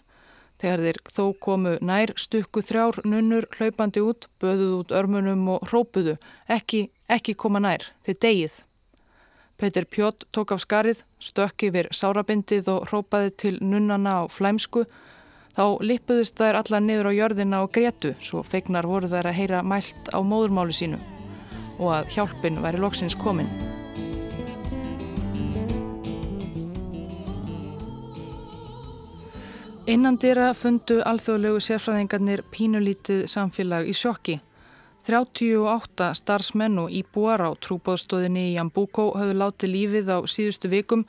Þegar 0.58 0.80
þeir 0.82 0.98
þó 1.14 1.24
komu 1.38 1.74
nær 1.86 2.12
stukku 2.18 2.62
þrjár 2.66 2.98
nunnur 3.06 3.46
hlaupandi 3.54 4.02
út, 4.02 4.26
böðuð 4.42 4.72
út 4.80 4.94
örmunum 4.98 5.44
og 5.54 5.68
hrópuðu, 5.70 6.16
ekki, 6.50 6.88
ekki 7.06 7.36
koma 7.38 7.62
nær, 7.62 7.86
þið 8.06 8.18
degið. 8.24 8.56
Petur 9.58 9.86
Pjótt 9.90 10.26
tók 10.34 10.54
af 10.54 10.62
skarið, 10.62 11.04
stökk 11.22 11.68
yfir 11.68 11.90
sárabindið 11.94 12.70
og 12.74 12.90
hrópaði 12.90 13.32
til 13.42 13.54
nunnana 13.62 14.20
á 14.22 14.30
flæmsku. 14.30 14.84
Þá 15.58 15.82
lippuðust 15.82 16.38
þær 16.38 16.60
allar 16.60 16.82
niður 16.82 17.10
á 17.10 17.12
jörðina 17.18 17.64
og 17.66 17.72
gretu, 17.74 18.14
svo 18.22 18.44
feignar 18.46 18.86
voru 18.86 19.10
þær 19.10 19.30
að 19.30 19.38
heyra 19.40 19.64
mælt 19.66 20.14
á 20.14 20.18
móðurmáli 20.22 20.74
sínu 20.74 21.02
og 21.78 21.90
að 21.94 22.14
hjálpin 22.14 22.62
væri 22.62 22.82
loksins 22.82 23.14
komin. 23.18 23.50
Innandira 29.88 30.50
fundu 30.52 30.98
alþjóðlegu 31.00 31.62
sérfræðingarnir 31.64 32.42
pínulítið 32.52 33.22
samfélag 33.32 33.86
í 33.88 33.94
sjokki. 33.96 34.34
38 35.08 36.10
starfsmenn 36.18 36.76
og 36.82 36.92
íbúar 36.92 37.40
á 37.40 37.56
trúbóðstóðinni 37.56 38.42
í 38.50 38.52
Jambúkó 38.58 39.06
höfðu 39.16 39.38
látið 39.40 39.72
lífið 39.72 40.12
á 40.12 40.18
síðustu 40.28 40.68
vikum. 40.68 41.06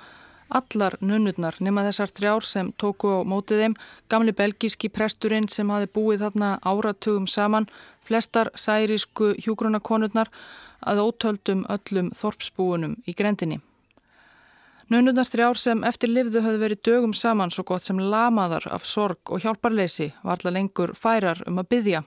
Allar 0.47 0.95
nunnurnar 1.03 1.59
nema 1.59 1.83
þessar 1.89 2.15
þrjár 2.15 2.47
sem 2.47 2.71
tóku 2.79 3.11
á 3.19 3.27
mótið 3.27 3.65
þeim, 3.65 3.75
gamli 4.07 4.31
belgíski 4.31 4.87
presturinn 4.87 5.51
sem 5.51 5.75
hafi 5.75 5.91
búið 5.99 6.23
þarna 6.23 6.55
áratugum 6.63 7.27
saman, 7.27 7.67
flestar 8.07 8.47
særisku 8.55 9.33
hjúgrunakonurnar 9.43 10.31
að 10.87 11.03
ótöldum 11.03 11.67
öllum 11.67 12.15
þorpsbúunum 12.15 12.95
í 13.03 13.11
grendinni. 13.11 13.59
Nunundar 14.89 15.27
þrjár 15.29 15.57
sem 15.61 15.83
eftir 15.85 16.09
livðu 16.09 16.41
höfðu 16.41 16.59
verið 16.63 16.79
dögum 16.87 17.11
saman 17.13 17.51
svo 17.53 17.61
gott 17.69 17.85
sem 17.85 17.99
lamaðar 18.01 18.65
af 18.73 18.87
sorg 18.89 19.29
og 19.29 19.43
hjálparleysi 19.43 20.07
var 20.23 20.39
alltaf 20.39 20.55
lengur 20.55 20.95
færar 20.97 21.43
um 21.45 21.59
að 21.61 21.67
byggja. 21.75 22.01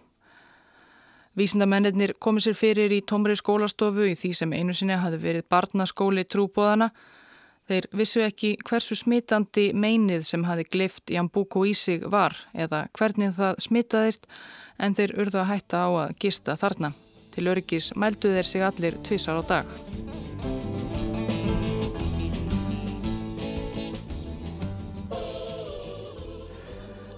Vísindamennir 1.39 2.17
komið 2.19 2.49
sér 2.49 2.57
fyrir 2.59 2.93
í 2.93 2.99
tómri 3.07 3.37
skólastofu 3.39 4.09
í 4.11 4.17
því 4.19 4.33
sem 4.35 4.55
einu 4.59 4.75
sinni 4.75 4.99
hafi 4.99 5.21
verið 5.23 5.47
barnaskóli 5.55 6.27
trúbóðana. 6.27 6.91
Þeir 7.71 7.87
vissu 7.95 8.25
ekki 8.27 8.57
hversu 8.67 8.99
smitandi 8.99 9.69
meinið 9.73 10.27
sem 10.27 10.43
hafi 10.49 10.67
glift 10.67 11.13
Jambúko 11.15 11.63
í 11.71 11.77
sig 11.79 12.03
var 12.11 12.35
eða 12.53 12.89
hvernig 12.99 13.37
það 13.39 13.63
smitaðist 13.63 14.27
en 14.83 14.99
þeir 14.99 15.15
urða 15.23 15.45
að 15.45 15.53
hætta 15.55 15.87
á 15.87 15.91
að 16.09 16.17
gista 16.27 16.59
þarna. 16.59 16.91
Til 17.33 17.47
öryggis 17.47 17.93
mældu 17.95 18.35
þeir 18.35 18.51
sig 18.51 18.67
allir 18.67 18.99
tvissar 19.07 19.39
á 19.39 19.43
dag. 19.47 19.71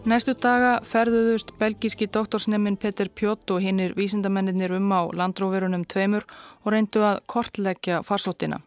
Næstu 0.04 0.34
daga 0.36 0.82
ferðuðust 0.84 1.54
belgíski 1.56 2.04
doktorsnefnin 2.12 2.74
Peter 2.76 3.08
Pjott 3.08 3.48
og 3.54 3.62
hinnir 3.64 3.94
vísindamennir 3.96 4.74
um 4.76 4.90
á 4.92 5.08
landróverunum 5.16 5.86
tveimur 5.88 6.26
og 6.60 6.74
reyndu 6.74 7.00
að 7.00 7.22
kortleggja 7.24 8.02
farsóttina. 8.04 8.58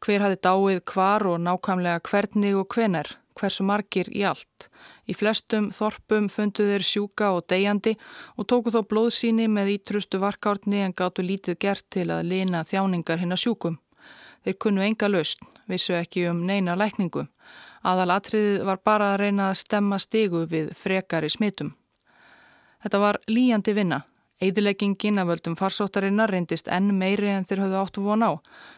Hver 0.00 0.24
hafi 0.24 0.38
dáið 0.40 0.80
hvar 0.88 1.26
og 1.28 1.42
nákvæmlega 1.44 2.00
hvernig 2.08 2.56
og 2.56 2.72
hvener, 2.72 3.10
hversu 3.36 3.66
margir 3.68 4.08
í 4.08 4.24
allt. 4.24 4.70
Í 5.04 5.12
flestum 5.12 5.68
þorpum 5.68 6.30
fundu 6.32 6.64
þeir 6.70 6.88
sjúka 6.88 7.34
og 7.36 7.44
deyjandi 7.52 7.98
og 8.40 8.48
tóku 8.48 8.72
þó 8.72 8.80
blóðsíni 8.88 9.50
með 9.52 9.74
ítrustu 9.76 10.22
varkárni 10.24 10.80
en 10.80 10.96
gáttu 10.96 11.20
lítið 11.20 11.60
gert 11.60 11.90
til 11.92 12.08
að 12.08 12.24
lina 12.32 12.64
þjáningar 12.64 13.20
hinn 13.20 13.36
að 13.36 13.44
sjúkum. 13.44 13.76
Þeir 14.48 14.56
kunnu 14.56 14.88
enga 14.88 15.12
löst, 15.12 15.44
vissu 15.68 15.92
ekki 15.92 16.24
um 16.32 16.40
neina 16.48 16.72
lækningu. 16.72 17.28
Aðalatriðið 17.84 18.64
var 18.64 18.80
bara 18.84 19.12
að 19.12 19.20
reyna 19.24 19.50
að 19.50 19.60
stemma 19.60 19.98
stigu 20.00 20.46
við 20.48 20.72
frekari 20.78 21.28
smitum. 21.28 21.74
Þetta 22.84 23.00
var 23.00 23.20
líjandi 23.28 23.74
vinna. 23.76 24.00
Eðileggingin 24.44 25.20
af 25.22 25.28
völdum 25.30 25.54
farsóttarinnar 25.56 26.32
reyndist 26.32 26.68
enn 26.68 26.90
meiri 26.98 27.30
en 27.32 27.46
þeir 27.48 27.62
höfðu 27.64 27.78
áttu 27.80 28.04
von 28.04 28.24
á. 28.24 28.32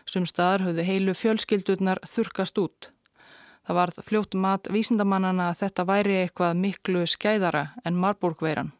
Sum 0.06 0.26
staðar 0.28 0.66
höfðu 0.66 0.84
heilu 0.86 1.14
fjölskyldurnar 1.16 2.02
þurkast 2.06 2.58
út. 2.62 2.90
Það 3.66 3.78
varð 3.80 4.02
fljótt 4.06 4.34
mat 4.38 4.68
vísindamannana 4.70 5.48
að 5.50 5.62
þetta 5.64 5.86
væri 5.88 6.18
eitthvað 6.20 6.60
miklu 6.60 7.06
skæðara 7.10 7.64
en 7.84 7.98
Marburgveiran. 7.98 8.70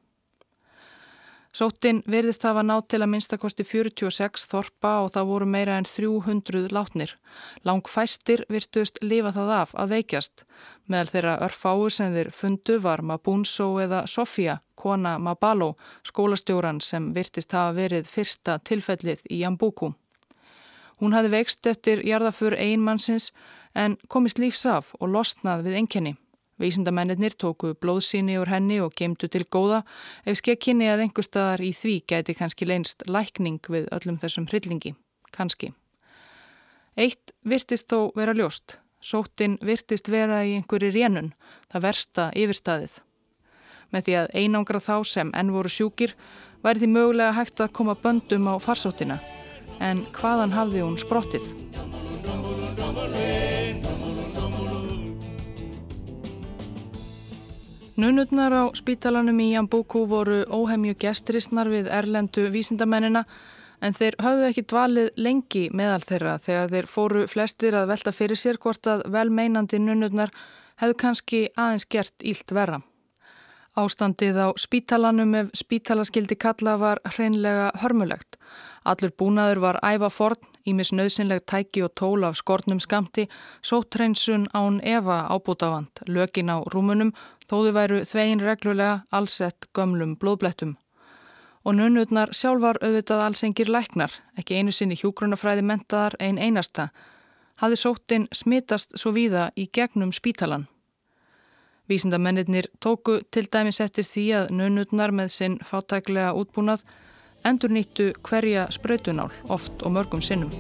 Sóttin 1.57 2.03
verðist 2.05 2.43
hafa 2.45 2.61
nátt 2.61 2.91
til 2.93 2.99
að 3.01 3.09
minnstakosti 3.15 3.65
46 3.65 4.43
þorpa 4.51 4.91
og 5.07 5.15
það 5.15 5.29
voru 5.31 5.47
meira 5.49 5.79
en 5.81 5.87
300 5.89 6.67
látnir. 6.77 7.15
Lang 7.65 7.89
fæstir 7.89 8.43
virtust 8.53 9.01
lifa 9.01 9.33
það 9.33 9.53
af 9.57 9.73
að 9.73 9.95
veikjast. 9.95 10.43
Meðal 10.85 11.13
þeirra 11.15 11.37
örfáu 11.47 11.87
sem 11.97 12.13
þeir 12.13 12.29
fundu 12.37 12.77
var 12.85 13.01
Mabunso 13.01 13.71
eða 13.81 14.03
Sofia, 14.05 14.59
kona 14.77 15.15
Mabalo, 15.17 15.71
skólastjóran 16.05 16.83
sem 16.85 17.09
virtist 17.17 17.57
hafa 17.57 17.73
verið 17.79 18.05
fyrsta 18.11 18.59
tilfellið 18.61 19.25
í 19.31 19.41
Jambuku. 19.41 19.95
Hún 21.01 21.17
hafi 21.17 21.33
veikst 21.33 21.73
eftir 21.73 22.05
jarðafur 22.05 22.53
einmannsins 22.53 23.33
en 23.73 23.97
komist 24.13 24.37
lífs 24.37 24.67
af 24.69 24.93
og 25.01 25.09
losnað 25.09 25.65
við 25.71 25.81
enkenni. 25.81 26.17
Vísindamennir 26.57 27.35
tóku 27.37 27.75
blóðsíni 27.77 28.39
úr 28.41 28.49
henni 28.49 28.79
og 28.81 28.95
gemdu 28.97 29.29
til 29.29 29.45
góða 29.45 29.83
ef 30.25 30.39
skekkinni 30.41 30.89
að 30.89 31.03
einhver 31.05 31.27
staðar 31.27 31.61
í 31.61 31.73
því 31.77 31.97
gæti 32.09 32.37
kannski 32.39 32.69
leinst 32.69 33.05
lækning 33.05 33.61
við 33.69 33.91
öllum 33.93 34.17
þessum 34.23 34.49
hryllingi. 34.49 34.95
Kannski. 35.37 35.75
Eitt 36.97 37.35
virtist 37.45 37.93
þó 37.93 38.09
vera 38.17 38.33
ljóst. 38.33 38.79
Sóttin 39.05 39.59
virtist 39.61 40.09
vera 40.09 40.41
í 40.49 40.57
einhverju 40.57 40.89
rénun, 40.95 41.35
það 41.69 41.85
versta 41.85 42.31
yfirstaðið. 42.33 42.97
Með 43.93 44.07
því 44.09 44.17
að 44.23 44.33
einangra 44.41 44.81
þá 44.81 44.97
sem 45.07 45.31
enn 45.37 45.53
voru 45.55 45.71
sjúkir 45.71 46.17
væri 46.65 46.83
því 46.83 46.91
mögulega 46.95 47.37
hægt 47.37 47.61
að 47.61 47.77
koma 47.77 47.95
böndum 48.01 48.49
á 48.49 48.57
farsóttina. 48.57 49.21
En 49.79 50.07
hvaðan 50.17 50.57
hafði 50.57 50.83
hún 50.83 50.99
sprottið? 50.99 51.66
Nunutnar 57.97 58.53
á 58.53 58.65
spítalanum 58.77 59.39
í 59.41 59.55
Jambuku 59.55 60.03
voru 60.05 60.43
óhemju 60.53 60.99
gestristnar 61.01 61.71
við 61.73 61.87
erlendu 61.89 62.43
vísindamennina 62.53 63.23
en 63.81 63.97
þeir 63.97 64.19
hafðu 64.21 64.45
ekki 64.51 64.65
dvalið 64.69 65.09
lengi 65.17 65.63
meðal 65.73 66.03
þeirra 66.05 66.35
þegar 66.45 66.69
þeir 66.75 66.89
fóru 66.93 67.23
flestir 67.33 67.77
að 67.79 67.89
velta 67.95 68.13
fyrir 68.13 68.37
sér 68.37 68.61
hvort 68.61 68.91
að 68.93 69.07
velmeinandi 69.15 69.81
nunutnar 69.81 70.35
hefðu 70.77 70.99
kannski 71.01 71.41
aðeins 71.57 71.89
gert 71.89 72.21
ílt 72.21 72.53
verra. 72.53 72.83
Ástandið 73.81 74.43
á 74.45 74.49
spítalanum 74.61 75.33
ef 75.41 75.49
spítalaskildi 75.57 76.37
kalla 76.37 76.77
var 76.81 77.01
hreinlega 77.17 77.71
hörmulegt. 77.81 78.37
Allur 78.87 79.11
búnaður 79.19 79.59
var 79.65 79.79
æfa 79.83 80.09
forn, 80.15 80.39
ímis 80.63 80.93
nöðsynleg 80.95 81.43
tæki 81.51 81.83
og 81.83 81.95
tól 81.99 82.23
af 82.29 82.37
skortnum 82.39 82.79
skamti, 82.79 83.25
sóttreinsun 83.63 84.47
án 84.55 84.79
Eva 84.87 85.25
ábútafand, 85.27 86.05
lökin 86.07 86.53
á 86.55 86.63
rúmunum 86.71 87.11
þóðu 87.51 87.73
væru 87.75 87.99
þvegin 88.07 88.45
reglulega 88.47 89.01
allsett 89.11 89.67
gömlum 89.75 90.15
blóðblettum. 90.23 90.77
Og 91.67 91.75
nunnutnar 91.75 92.31
sjálfar 92.31 92.79
auðvitað 92.79 93.25
allsengir 93.25 93.73
læknar, 93.75 94.13
ekki 94.39 94.61
einu 94.61 94.71
sinni 94.71 94.95
hjúgrunafræði 94.95 95.65
mentaðar 95.67 96.15
ein 96.23 96.39
einasta, 96.39 96.93
hafði 97.59 97.81
sóttinn 97.81 98.29
smitast 98.31 98.95
svo 98.95 99.11
víða 99.17 99.49
í 99.59 99.67
gegnum 99.67 100.13
spítalan. 100.15 100.69
Vísindamennir 101.91 102.71
tóku 102.83 103.19
til 103.31 103.47
dæmis 103.51 103.81
eftir 103.83 104.07
því 104.07 104.25
að 104.41 104.55
nunnutnar 104.59 105.11
með 105.15 105.35
sinn 105.35 105.59
fátæklega 105.63 106.35
útbúnað 106.39 106.87
endur 107.47 107.73
nýttu 107.73 108.11
hverja 108.27 108.67
spröytunál 108.75 109.31
oft 109.49 109.83
og 109.83 109.95
mörgum 109.97 110.23
sinnum. 110.23 110.51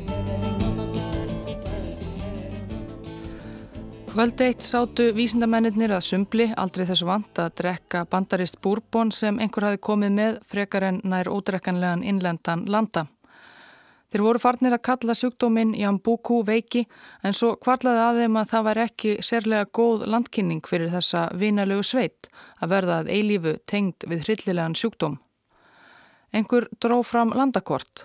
Kvöld 4.17 4.41
eitt 4.41 4.65
sátu 4.65 5.11
vísindamennir 5.13 5.93
að 5.93 6.07
sumbli 6.07 6.47
aldrei 6.57 6.87
þessu 6.89 7.05
vant 7.05 7.37
að 7.37 7.51
drekka 7.61 8.07
bandarist 8.09 8.57
búrbón 8.65 9.11
sem 9.13 9.37
einhver 9.37 9.67
hafi 9.69 9.81
komið 9.85 10.15
með 10.17 10.39
frekar 10.49 10.87
en 10.89 11.03
nær 11.05 11.29
ódrekkanlegan 11.29 12.01
innlendan 12.01 12.63
landa. 12.65 13.03
Þeir 14.09 14.25
voru 14.25 14.41
farnir 14.41 14.73
að 14.73 14.85
kalla 14.89 15.19
sjúkdóminn 15.19 15.75
Jambuku 15.77 16.39
veiki 16.49 16.87
en 17.21 17.37
svo 17.37 17.59
kvarlaði 17.61 18.03
að 18.07 18.23
þeim 18.23 18.41
að 18.41 18.49
það 18.55 18.67
væri 18.71 18.85
ekki 18.87 19.15
sérlega 19.29 19.69
góð 19.77 20.07
landkynning 20.15 20.65
fyrir 20.65 20.95
þessa 20.97 21.27
vinalegu 21.37 21.85
sveit 21.85 22.31
að 22.63 22.73
verða 22.73 23.03
að 23.03 23.13
eilífu 23.19 23.57
tengd 23.69 24.09
við 24.09 24.25
hryllilegan 24.31 24.81
sjúkdóm. 24.81 25.21
Einhver 26.37 26.67
dró 26.85 27.01
fram 27.01 27.31
landakort. 27.33 28.05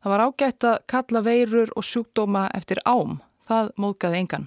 Það 0.00 0.12
var 0.12 0.22
ágætt 0.24 0.64
að 0.64 0.76
kalla 0.88 1.20
veirur 1.26 1.72
og 1.76 1.84
sjúkdóma 1.84 2.46
eftir 2.56 2.78
ám. 2.88 3.18
Það 3.44 3.72
móðgaði 3.82 4.20
engan. 4.22 4.46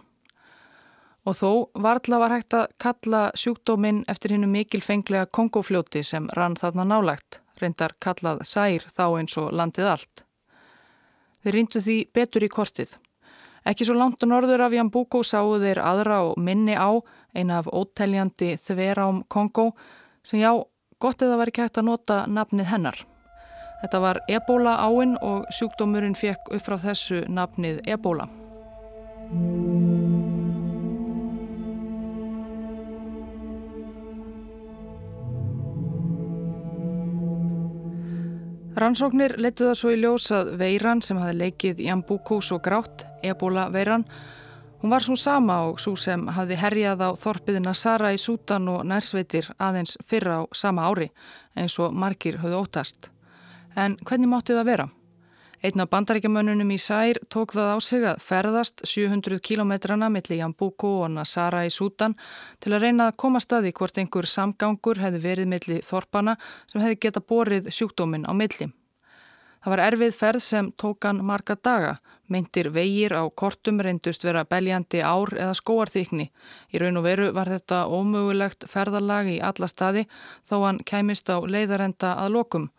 Og 1.28 1.36
þó 1.38 1.52
varðla 1.84 2.20
var 2.24 2.34
hægt 2.34 2.56
að 2.58 2.72
kalla 2.82 3.20
sjúkdóminn 3.38 4.00
eftir 4.10 4.34
hinnu 4.34 4.50
mikilfenglega 4.50 5.28
kongofljóti 5.36 6.02
sem 6.08 6.30
rann 6.40 6.58
þarna 6.58 6.88
nálagt, 6.90 7.42
reyndar 7.62 7.94
kallað 8.02 8.42
sær 8.50 8.88
þá 8.88 9.04
eins 9.20 9.38
og 9.38 9.52
landið 9.54 9.92
allt. 9.92 10.24
Þeir 11.44 11.58
ríndu 11.60 11.84
því 11.86 12.00
betur 12.16 12.48
í 12.48 12.52
kortið. 12.56 12.96
Ekki 13.70 13.86
svo 13.86 14.00
langt 14.00 14.24
og 14.26 14.32
norður 14.32 14.66
af 14.66 14.74
Jambúkó 14.74 15.22
sáu 15.22 15.60
þeir 15.62 15.84
aðra 15.84 16.24
og 16.32 16.42
minni 16.42 16.74
á 16.74 16.98
eina 17.36 17.60
af 17.62 17.70
óteljandi 17.70 18.56
þverám 18.58 19.22
Kongo 19.30 19.70
sem 20.26 20.42
já, 20.42 20.56
gott 20.98 21.22
eða 21.22 21.38
var 21.44 21.52
ekki 21.52 21.68
hægt 21.68 21.78
að 21.78 21.90
nota 21.92 22.24
nafnið 22.28 22.72
hennar. 22.74 23.06
Þetta 23.80 24.00
var 24.04 24.20
ebola 24.28 24.76
áinn 24.84 25.16
og 25.24 25.48
sjúkdómurinn 25.56 26.18
fekk 26.20 26.52
upp 26.52 26.66
frá 26.66 26.76
þessu 26.82 27.24
nafnið 27.32 27.80
ebola. 27.88 28.28
Rannsóknir 38.80 39.34
letu 39.44 39.66
það 39.68 39.76
svo 39.76 39.90
í 39.92 39.98
ljós 40.00 40.30
að 40.32 40.52
veiran 40.60 41.02
sem 41.04 41.18
hafi 41.20 41.36
leikið 41.36 41.82
Jambúkús 41.84 42.52
og 42.56 42.62
grátt, 42.64 43.04
ebola 43.28 43.66
veiran, 43.74 44.06
hún 44.80 44.94
var 44.94 45.04
svo 45.04 45.18
sama 45.20 45.58
og 45.68 45.82
svo 45.84 45.98
sem 46.00 46.24
hafi 46.32 46.56
herjað 46.56 47.04
á 47.04 47.10
þorpiðina 47.20 47.74
Sara 47.76 48.14
í 48.16 48.22
Sútan 48.22 48.70
og 48.72 48.86
nærsveitir 48.88 49.52
aðeins 49.60 49.98
fyrra 50.08 50.40
á 50.40 50.44
sama 50.56 50.88
ári 50.88 51.10
eins 51.60 51.76
og 51.84 51.92
margir 51.92 52.40
höfðu 52.40 52.62
ótast. 52.64 53.12
En 53.76 53.98
hvernig 54.06 54.30
mátti 54.32 54.56
það 54.58 54.66
vera? 54.72 54.88
Einn 55.60 55.82
af 55.84 55.90
bandaríkjamönnunum 55.92 56.70
í 56.72 56.78
Sær 56.80 57.18
tók 57.28 57.52
það 57.52 57.74
á 57.76 57.78
sig 57.84 58.04
að 58.08 58.22
ferðast 58.24 58.86
700 58.88 59.42
kilometrana 59.44 60.08
millir 60.08 60.40
Jambúko 60.40 60.94
og 61.04 61.12
Nasara 61.12 61.66
í 61.68 61.74
Sútan 61.74 62.16
til 62.64 62.72
að 62.72 62.86
reyna 62.86 63.10
að 63.10 63.18
koma 63.20 63.42
staði 63.44 63.74
hvort 63.76 64.00
einhver 64.00 64.30
samgangur 64.30 65.02
hefði 65.04 65.20
verið 65.26 65.52
millir 65.52 65.84
Þorpana 65.84 66.38
sem 66.72 66.80
hefði 66.80 67.02
geta 67.04 67.20
borið 67.34 67.68
sjúkdóminn 67.76 68.24
á 68.24 68.32
milli. 68.32 68.70
Það 69.60 69.76
var 69.76 69.84
erfið 69.90 70.16
ferð 70.16 70.46
sem 70.48 70.72
tók 70.80 71.04
hann 71.04 71.20
marga 71.28 71.60
daga. 71.60 71.94
Meintir 72.32 72.72
vegir 72.72 73.12
á 73.12 73.28
kortum 73.28 73.84
reyndust 73.84 74.24
vera 74.24 74.46
beljandi 74.48 75.04
ár 75.04 75.36
eða 75.36 75.60
skóarþykni. 75.60 76.30
Í 76.72 76.80
raun 76.80 77.02
og 77.02 77.04
veru 77.04 77.34
var 77.36 77.52
þetta 77.52 77.84
ómögulegt 77.92 78.64
ferðalag 78.72 79.28
í 79.28 79.40
alla 79.44 79.68
staði 79.68 80.08
þó 80.48 80.62
hann 80.64 80.80
kæmist 80.88 81.28
á 81.28 81.44
leiðarenda 81.44 82.16
að 82.16 82.38
lokum 82.40 82.70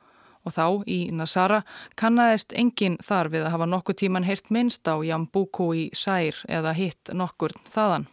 og 0.44 0.54
þá 0.54 0.64
í 0.86 1.00
Nasara 1.12 1.62
kannadist 2.00 2.54
enginn 2.56 2.98
þar 3.04 3.30
við 3.34 3.46
að 3.46 3.54
hafa 3.56 3.68
nokkuð 3.72 4.00
tíman 4.02 4.28
heyrt 4.28 4.50
minnst 4.50 4.88
á 4.88 4.96
Jambuku 5.04 5.68
í 5.76 5.84
Sær 5.92 6.40
eða 6.48 6.72
hitt 6.76 7.12
nokkur 7.12 7.54
þaðan. 7.68 8.08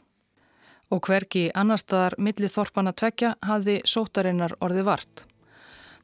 Og 0.92 1.04
hverki 1.04 1.50
annar 1.56 1.82
staðar 1.82 2.16
milli 2.18 2.48
þorpana 2.52 2.94
tvekja 2.96 3.36
hafði 3.44 3.82
sótarinnar 3.86 4.56
orði 4.64 4.86
vart. 4.88 5.26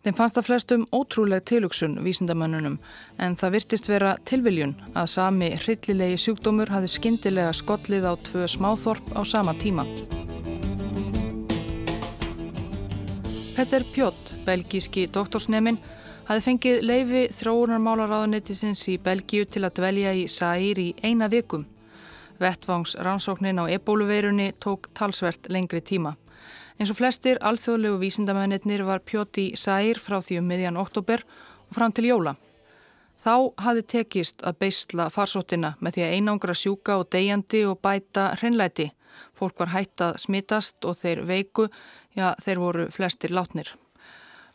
Þeim 0.03 0.17
fannst 0.17 0.35
að 0.35 0.47
flestum 0.49 0.81
ótrúleg 0.91 1.45
tilugsun 1.47 1.95
vísindamönnunum 2.03 2.75
en 3.23 3.37
það 3.39 3.53
virtist 3.55 3.87
vera 3.87 4.17
tilviljun 4.27 4.73
að 4.99 5.07
sami 5.13 5.53
hryllilegi 5.55 6.17
sjúkdómur 6.25 6.73
hafði 6.73 6.91
skindilega 6.91 7.53
skollið 7.55 8.09
á 8.11 8.13
tvö 8.27 8.49
smáþorp 8.51 9.13
á 9.15 9.21
sama 9.23 9.55
tíma. 9.55 9.87
Petter 13.55 13.85
Pjott, 13.93 14.33
belgíski 14.43 15.05
doktorsnemin, 15.07 15.77
hafði 16.27 16.43
fengið 16.45 16.81
leifi 16.87 17.21
þróunarmálaráðunettisins 17.35 18.83
í 18.93 18.97
Belgíu 19.03 19.45
til 19.45 19.65
að 19.67 19.75
dvelja 19.79 20.13
í 20.15 20.25
Særi 20.31 20.89
í 20.91 20.95
eina 21.03 21.27
vikum. 21.31 21.65
Vettvangs 22.39 22.95
rannsóknin 22.95 23.59
á 23.59 23.67
ebóluveirunni 23.67 24.53
tók 24.63 24.89
talsvert 24.95 25.49
lengri 25.51 25.81
tíma. 25.81 26.15
Eins 26.79 26.89
og 26.89 26.97
flestir 26.97 27.37
alþjóðlegu 27.41 27.99
vísindamennir 28.01 28.85
var 28.87 29.03
Pjóti 29.05 29.51
Sær 29.59 29.99
frá 29.99 30.21
því 30.23 30.39
um 30.39 30.49
miðjan 30.49 30.79
oktober 30.79 31.23
og 31.69 31.75
fram 31.75 31.91
til 31.91 32.07
jóla. 32.09 32.35
Þá 33.23 33.35
hafði 33.65 33.83
tekist 33.93 34.43
að 34.43 34.57
beisla 34.63 35.07
farsóttina 35.13 35.75
með 35.79 35.95
því 35.97 36.07
að 36.07 36.17
einangra 36.17 36.55
sjúka 36.57 36.97
og 36.99 37.07
deyjandi 37.11 37.63
og 37.67 37.79
bæta 37.83 38.33
hreinlæti. 38.39 38.89
Fólk 39.37 39.59
var 39.59 39.71
hætt 39.75 40.01
að 40.01 40.19
smitast 40.25 40.83
og 40.87 40.97
þeir 40.99 41.23
veiku, 41.27 41.69
já 42.15 42.33
þeir 42.43 42.59
voru 42.59 42.91
flestir 42.91 43.31
látnir. 43.31 43.71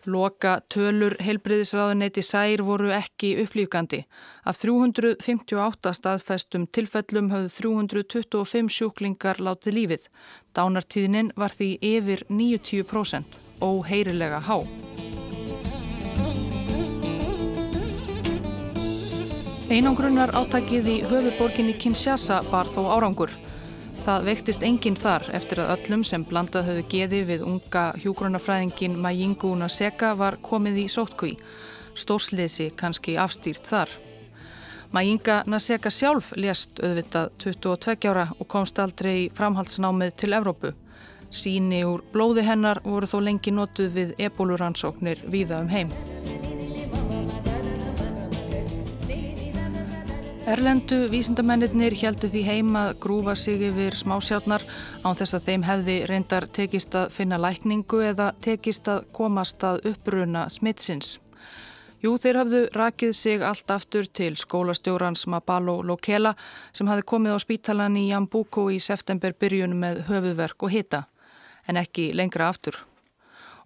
Loka 0.09 0.55
tölur 0.73 1.13
heilbriðisraðuneyti 1.21 2.23
sær 2.25 2.63
voru 2.65 2.89
ekki 2.97 3.35
upplýfgandi. 3.43 4.01
Af 4.49 4.61
358 4.63 5.93
staðfæstum 5.99 6.65
tilfellum 6.73 7.29
höfðu 7.35 7.53
325 8.01 8.73
sjúklingar 8.73 9.43
látið 9.45 9.77
lífið. 9.79 10.07
Dánartíðnin 10.57 11.33
var 11.37 11.53
því 11.53 11.75
yfir 11.91 12.25
90% 12.33 13.37
og 13.61 13.85
heyrilega 13.91 14.41
há. 14.49 14.57
Einangrunnar 19.69 20.33
áttakið 20.33 20.89
í 20.89 20.97
höfuborginni 21.05 21.77
Kinshasa 21.77 22.41
bar 22.49 22.71
þó 22.73 22.87
árangur. 22.97 23.35
Það 24.09 24.23
veiktist 24.25 24.63
enginn 24.65 24.95
þar 24.97 25.27
eftir 25.37 25.61
að 25.61 25.71
öllum 25.75 26.03
sem 26.09 26.23
blandað 26.25 26.71
höfðu 26.71 26.85
geði 26.89 27.19
við 27.29 27.43
unga 27.45 27.83
hjúgrunafræðingin 28.01 28.95
Mayingu 29.05 29.51
Naseka 29.61 30.15
var 30.17 30.39
komið 30.41 30.79
í 30.81 30.85
sótkví. 30.89 31.35
Stórsliðsi 31.93 32.71
kannski 32.81 33.19
afstýrt 33.21 33.69
þar. 33.69 33.93
Mayinga 34.97 35.43
Naseka 35.45 35.93
sjálf 35.93 36.31
lést 36.41 36.81
auðvitað 36.81 37.35
22 37.45 38.09
ára 38.09 38.31
og 38.33 38.49
komst 38.49 38.81
aldrei 38.81 39.27
í 39.27 39.31
framhaldsnámið 39.37 40.17
til 40.23 40.33
Evrópu. 40.41 40.73
Síni 41.29 41.83
úr 41.85 42.01
blóði 42.15 42.49
hennar 42.49 42.81
voru 42.89 43.13
þó 43.13 43.19
lengi 43.27 43.53
notuð 43.53 43.93
við 43.93 44.17
ebóluransóknir 44.31 45.21
víða 45.29 45.61
um 45.61 45.69
heim. 45.69 45.93
Erlendu 50.49 51.11
vísindamennir 51.13 51.93
heldu 52.01 52.29
því 52.33 52.41
heim 52.47 52.77
að 52.81 52.95
grúfa 53.03 53.35
sig 53.37 53.61
yfir 53.67 53.93
smásjárnar 53.99 54.63
án 55.05 55.17
þess 55.19 55.37
að 55.37 55.49
þeim 55.49 55.65
hefði 55.67 55.97
reyndar 56.09 56.47
tekist 56.57 56.95
að 56.97 57.11
finna 57.13 57.37
lækningu 57.37 58.01
eða 58.07 58.31
tekist 58.41 58.89
að 58.89 59.03
komast 59.13 59.67
að 59.69 59.83
uppruna 59.91 60.47
smittsins. 60.49 61.19
Jú, 62.01 62.15
þeir 62.17 62.39
hafðu 62.41 62.63
rakið 62.73 63.13
sig 63.19 63.45
allt 63.45 63.75
aftur 63.77 64.09
til 64.09 64.39
skólastjórans 64.41 65.27
Mabalo 65.29 65.83
Lokela 65.85 66.33
sem 66.73 66.89
hafði 66.89 67.05
komið 67.13 67.37
á 67.37 67.39
spítalan 67.45 68.01
í 68.01 68.07
Jambuko 68.09 68.71
í 68.73 68.81
september 68.81 69.37
byrjun 69.37 69.77
með 69.77 70.07
höfuðverk 70.09 70.65
og 70.65 70.73
hita, 70.73 71.03
en 71.69 71.77
ekki 71.77 72.15
lengra 72.17 72.49
aftur. 72.49 72.81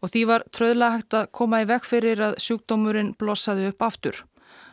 Og 0.02 0.10
því 0.10 0.26
var 0.34 0.48
tröðlega 0.50 0.98
hægt 0.98 1.14
að 1.14 1.30
koma 1.30 1.62
í 1.62 1.70
vekk 1.70 1.86
fyrir 1.86 2.26
að 2.32 2.38
sjúkdómurinn 2.42 3.14
blossaði 3.14 3.70
upp 3.70 3.86
aftur. 3.86 4.24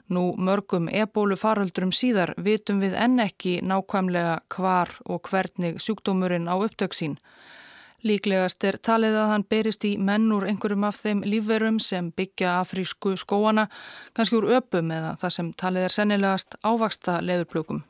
Nú 0.09 0.33
mörgum 0.41 0.87
ebólu 0.89 1.35
faröldurum 1.37 1.91
síðar 1.93 2.31
vitum 2.41 2.79
við 2.81 2.95
enn 2.97 3.21
ekki 3.21 3.59
nákvæmlega 3.61 4.39
hvar 4.55 4.89
og 5.05 5.29
hvernig 5.29 5.77
sjúkdómurinn 5.83 6.49
á 6.49 6.57
upptöksín. 6.57 7.19
Líklegast 8.01 8.63
er 8.65 8.79
talið 8.81 9.19
að 9.21 9.29
hann 9.33 9.45
berist 9.53 9.85
í 9.85 9.91
mennur 10.01 10.47
einhverjum 10.49 10.87
af 10.87 10.97
þeim 11.03 11.21
lífverum 11.27 11.77
sem 11.83 12.09
byggja 12.15 12.55
afrísku 12.63 13.13
skóana, 13.21 13.67
kannski 14.17 14.39
úr 14.39 14.49
öpum 14.57 14.89
eða 14.95 15.13
það 15.21 15.35
sem 15.35 15.53
talið 15.53 15.85
er 15.85 15.97
sennilegast 15.97 16.57
ávaksta 16.63 17.19
leðurblökum. 17.29 17.83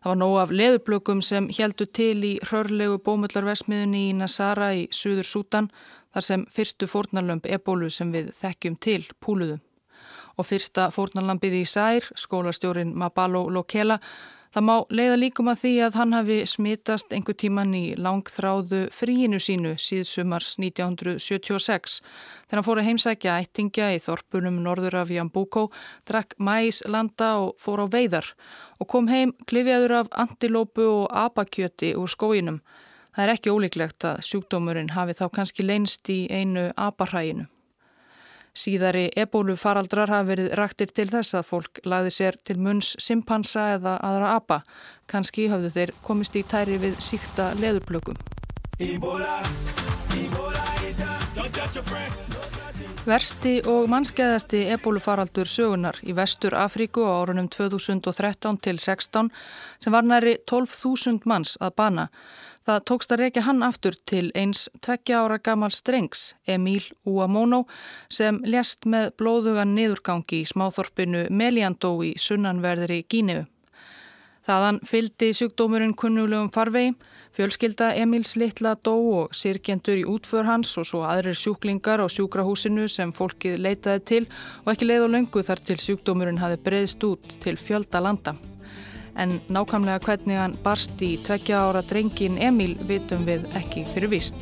Það 0.00 0.10
var 0.12 0.20
nóg 0.22 0.38
af 0.40 0.56
leðurblökum 0.56 1.20
sem 1.20 1.50
heldu 1.52 1.84
til 1.84 2.16
í 2.24 2.34
hörlegu 2.48 2.96
bómullarvesmiðunni 3.04 4.06
í 4.08 4.16
Nasara 4.16 4.72
í 4.72 4.88
Suður 4.88 5.28
Sútan, 5.28 5.72
þar 6.16 6.30
sem 6.30 6.48
fyrstu 6.48 6.88
fórnarlömp 6.88 7.50
ebólu 7.50 7.92
sem 7.92 8.14
við 8.14 8.32
þekkjum 8.40 8.80
til 8.80 9.02
púluðu 9.20 9.60
og 10.36 10.46
fyrsta 10.48 10.90
fórnarlampið 10.94 11.60
í 11.62 11.66
Sær, 11.68 12.06
skólastjórin 12.16 12.94
Mabalo 12.96 13.46
Lokela, 13.52 13.98
það 14.54 14.64
má 14.68 14.74
leiða 14.88 15.16
líkum 15.20 15.50
að 15.52 15.60
því 15.62 15.72
að 15.86 15.96
hann 16.00 16.14
hafi 16.16 16.36
smitast 16.48 17.12
einhver 17.12 17.36
tíman 17.36 17.74
í 17.76 17.82
langþráðu 18.00 18.82
fríinu 18.94 19.40
sínu 19.42 19.74
síðsumars 19.80 20.54
1976. 20.60 21.98
Þegar 22.46 22.60
hann 22.60 22.66
fór 22.68 22.80
að 22.80 22.88
heimsækja 22.90 23.36
ættingja 23.42 23.90
í 23.96 24.00
þorpunum 24.04 24.62
norður 24.64 25.00
af 25.02 25.12
Jambúkó, 25.12 25.66
drakk 26.08 26.36
mæs 26.38 26.82
landa 26.88 27.34
og 27.42 27.56
fór 27.60 27.84
á 27.84 27.86
veiðar 27.92 28.32
og 28.80 28.88
kom 28.92 29.08
heim 29.12 29.34
klifjaður 29.48 30.02
af 30.02 30.12
antilópu 30.12 30.88
og 31.02 31.12
apakjöti 31.12 31.94
úr 31.96 32.12
skóinum. 32.12 32.62
Það 33.16 33.24
er 33.24 33.32
ekki 33.32 33.52
ólíklegt 33.52 34.04
að 34.04 34.24
sjúkdómurinn 34.28 34.92
hafi 34.92 35.16
þá 35.16 35.28
kannski 35.32 35.64
leinst 35.64 36.08
í 36.12 36.26
einu 36.28 36.68
aparhæginu. 36.76 37.46
Síðari 38.56 39.10
ebólufaraldrar 39.20 40.08
hafa 40.08 40.28
verið 40.30 40.54
raktir 40.56 40.92
til 40.96 41.10
þess 41.10 41.36
að 41.36 41.48
fólk 41.50 41.80
laði 41.84 42.12
sér 42.14 42.38
til 42.40 42.56
munns 42.56 42.94
simpansa 43.04 43.74
eða 43.74 43.98
aðra 44.00 44.30
apa. 44.38 44.62
Kanski 45.12 45.50
hafðu 45.52 45.74
þeir 45.74 45.92
komist 46.06 46.38
í 46.40 46.44
tæri 46.48 46.78
við 46.80 46.96
síkta 47.04 47.50
leðurblökum. 47.60 48.16
Versti 53.06 53.52
og 53.70 53.84
mannskeiðasti 53.92 54.64
ebólufaraldur 54.74 55.46
sögunar 55.46 56.00
í 56.02 56.16
vestur 56.16 56.56
Afríku 56.58 57.04
á 57.06 57.20
árunum 57.20 57.46
2013 57.52 58.58
til 58.64 58.80
16 58.80 59.30
sem 59.84 59.94
var 59.94 60.08
næri 60.08 60.38
12.000 60.48 61.28
manns 61.28 61.54
að 61.60 61.76
bana. 61.76 62.08
Það 62.66 62.80
tókst 62.90 63.12
að 63.14 63.20
reykja 63.20 63.42
hann 63.46 63.62
aftur 63.62 63.94
til 64.10 64.24
eins 64.34 64.64
tveggja 64.82 65.20
ára 65.22 65.36
gammal 65.38 65.70
strengs, 65.70 66.32
Emil 66.50 66.82
Uamono, 67.06 67.60
sem 68.10 68.40
lést 68.42 68.88
með 68.90 69.12
blóðugan 69.22 69.76
niðurgangi 69.76 70.40
í 70.42 70.48
smáþorpinu 70.50 71.28
Meliandó 71.30 71.92
í 72.02 72.16
sunnanverðri 72.18 73.04
Gíniu. 73.06 73.44
Þaðan 74.46 74.80
fyldi 74.86 75.28
sjúkdómurinn 75.34 75.94
kunnulegum 75.98 76.50
farvegi, 76.54 76.96
fjölskylda 77.38 77.92
Emils 78.02 78.34
litla 78.38 78.74
dó 78.74 78.96
og 79.20 79.34
sirkjendur 79.34 80.02
í 80.02 80.04
útför 80.10 80.46
hans 80.50 80.74
og 80.78 80.86
svo 80.90 81.04
aðrir 81.06 81.38
sjúklingar 81.38 82.02
á 82.02 82.06
sjúkrahúsinu 82.10 82.88
sem 82.90 83.14
fólkið 83.14 83.62
leitaði 83.62 84.04
til 84.10 84.22
og 84.64 84.74
ekki 84.74 84.90
leið 84.90 85.06
og 85.06 85.14
löngu 85.14 85.46
þar 85.46 85.62
til 85.70 85.78
sjúkdómurinn 85.82 86.42
hafi 86.42 86.58
breyðst 86.66 87.10
út 87.10 87.38
til 87.46 87.58
fjölda 87.58 88.02
landa. 88.02 88.34
En 89.16 89.38
nákvæmlega 89.48 90.02
hvernig 90.04 90.36
hann 90.36 90.58
barst 90.64 91.00
í 91.00 91.16
tveggja 91.24 91.62
ára 91.68 91.82
drengin 91.82 92.36
Emil 92.38 92.76
vitum 92.88 93.24
við 93.28 93.48
ekki 93.56 93.86
fyrir 93.94 94.12
víst. 94.12 94.36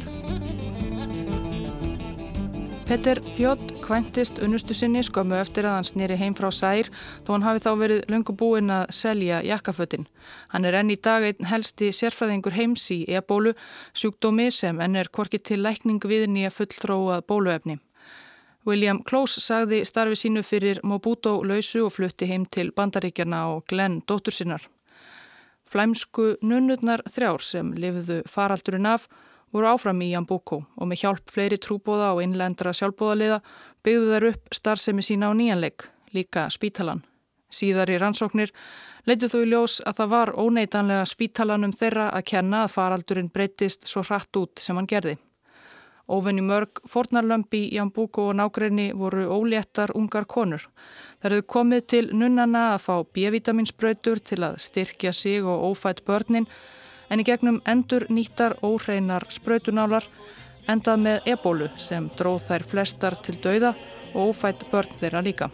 Petter 2.85 3.21
Björn 3.37 3.71
kvæntist 3.81 4.37
unnustu 4.45 4.75
sinni 4.77 5.01
skömmu 5.07 5.39
eftir 5.39 5.65
að 5.65 5.79
hann 5.79 5.87
snýri 5.89 6.19
heim 6.21 6.35
frá 6.37 6.51
sær 6.53 6.91
þó 7.25 7.31
hann 7.33 7.47
hafi 7.47 7.63
þá 7.65 7.71
verið 7.81 8.03
löngu 8.13 8.35
búinn 8.37 8.73
að 8.75 8.93
selja 8.93 9.39
jakkafötinn. 9.47 10.05
Hann 10.53 10.69
er 10.69 10.77
enn 10.83 10.93
í 10.93 10.99
dag 11.01 11.25
einn 11.25 11.49
helsti 11.49 11.89
sérfræðingur 11.97 12.55
heims 12.59 12.85
í 12.93 13.01
ebólu, 13.09 13.55
sjúkdómi 13.97 14.51
sem 14.53 14.85
enn 14.85 15.01
er 15.01 15.09
korkið 15.09 15.47
til 15.49 15.61
lækning 15.65 16.05
viðni 16.05 16.45
að 16.45 16.59
fulltróað 16.59 17.25
bóluefni. 17.31 17.79
William 18.65 19.03
Close 19.05 19.43
sagði 19.45 19.83
starfi 19.85 20.17
sínu 20.17 20.41
fyrir 20.47 20.79
Mobuto 20.89 21.35
lausu 21.45 21.83
og 21.85 21.93
flutti 21.93 22.29
heim 22.31 22.47
til 22.49 22.71
bandaríkjana 22.73 23.43
og 23.53 23.67
Glenn 23.69 24.01
dóttur 24.09 24.33
sinnar. 24.33 24.65
Flæmsku 25.69 26.37
nunnurnar 26.41 27.03
þrjár 27.11 27.45
sem 27.45 27.73
lifiðu 27.77 28.23
faraldurinn 28.31 28.89
af 28.89 29.05
voru 29.53 29.69
áfram 29.69 30.01
í 30.01 30.13
Jambuko 30.15 30.63
og 30.65 30.89
með 30.89 31.03
hjálp 31.03 31.35
fleiri 31.35 31.59
trúbóða 31.61 32.15
og 32.15 32.23
innlendra 32.25 32.73
sjálfbóðaliða 32.73 33.43
byggðu 33.85 34.15
þær 34.15 34.29
upp 34.31 34.57
starfsemi 34.57 35.05
sína 35.05 35.29
á 35.29 35.33
nýjanleik, 35.37 35.85
líka 36.17 36.49
spítalan. 36.51 37.05
Síðar 37.53 37.93
í 37.93 38.01
rannsóknir 38.01 38.51
leitið 39.05 39.35
þó 39.35 39.39
í 39.43 39.51
ljós 39.53 39.77
að 39.85 40.01
það 40.01 40.13
var 40.17 40.35
óneitanlega 40.41 41.05
spítalanum 41.07 41.77
þeirra 41.77 42.09
að 42.17 42.27
kenna 42.33 42.65
að 42.65 42.75
faraldurinn 42.79 43.31
breytist 43.35 43.87
svo 43.87 44.03
hratt 44.09 44.41
út 44.41 44.65
sem 44.65 44.81
hann 44.81 44.89
gerði. 44.91 45.19
Óvenni 46.05 46.43
mörg 46.45 46.83
fornarlömpi 46.85 47.63
í 47.65 47.77
Jambuko 47.79 48.29
og 48.29 48.37
nákrenni 48.37 48.91
voru 48.93 49.25
óléttar 49.33 49.95
ungar 49.97 50.27
konur. 50.29 50.67
Það 51.23 51.31
hefðu 51.31 51.47
komið 51.55 51.87
til 51.89 52.05
nunnana 52.13 52.65
að 52.75 52.83
fá 52.85 52.95
B-vitaminsbröytur 53.17 54.21
til 54.21 54.43
að 54.45 54.59
styrkja 54.61 55.13
sig 55.17 55.45
og 55.45 55.65
ófætt 55.71 56.05
börnin 56.05 56.47
en 57.09 57.21
í 57.21 57.25
gegnum 57.25 57.63
endur 57.65 58.05
nýttar 58.13 58.59
óhreinar 58.61 59.25
spröytunálar 59.33 60.05
endað 60.69 61.05
með 61.07 61.31
ebólu 61.37 61.71
sem 61.81 62.11
dróð 62.19 62.51
þær 62.51 62.69
flestar 62.69 63.17
til 63.25 63.39
dauða 63.41 63.73
og 64.13 64.35
ófætt 64.35 64.69
börn 64.73 65.01
þeirra 65.01 65.25
líka. 65.25 65.51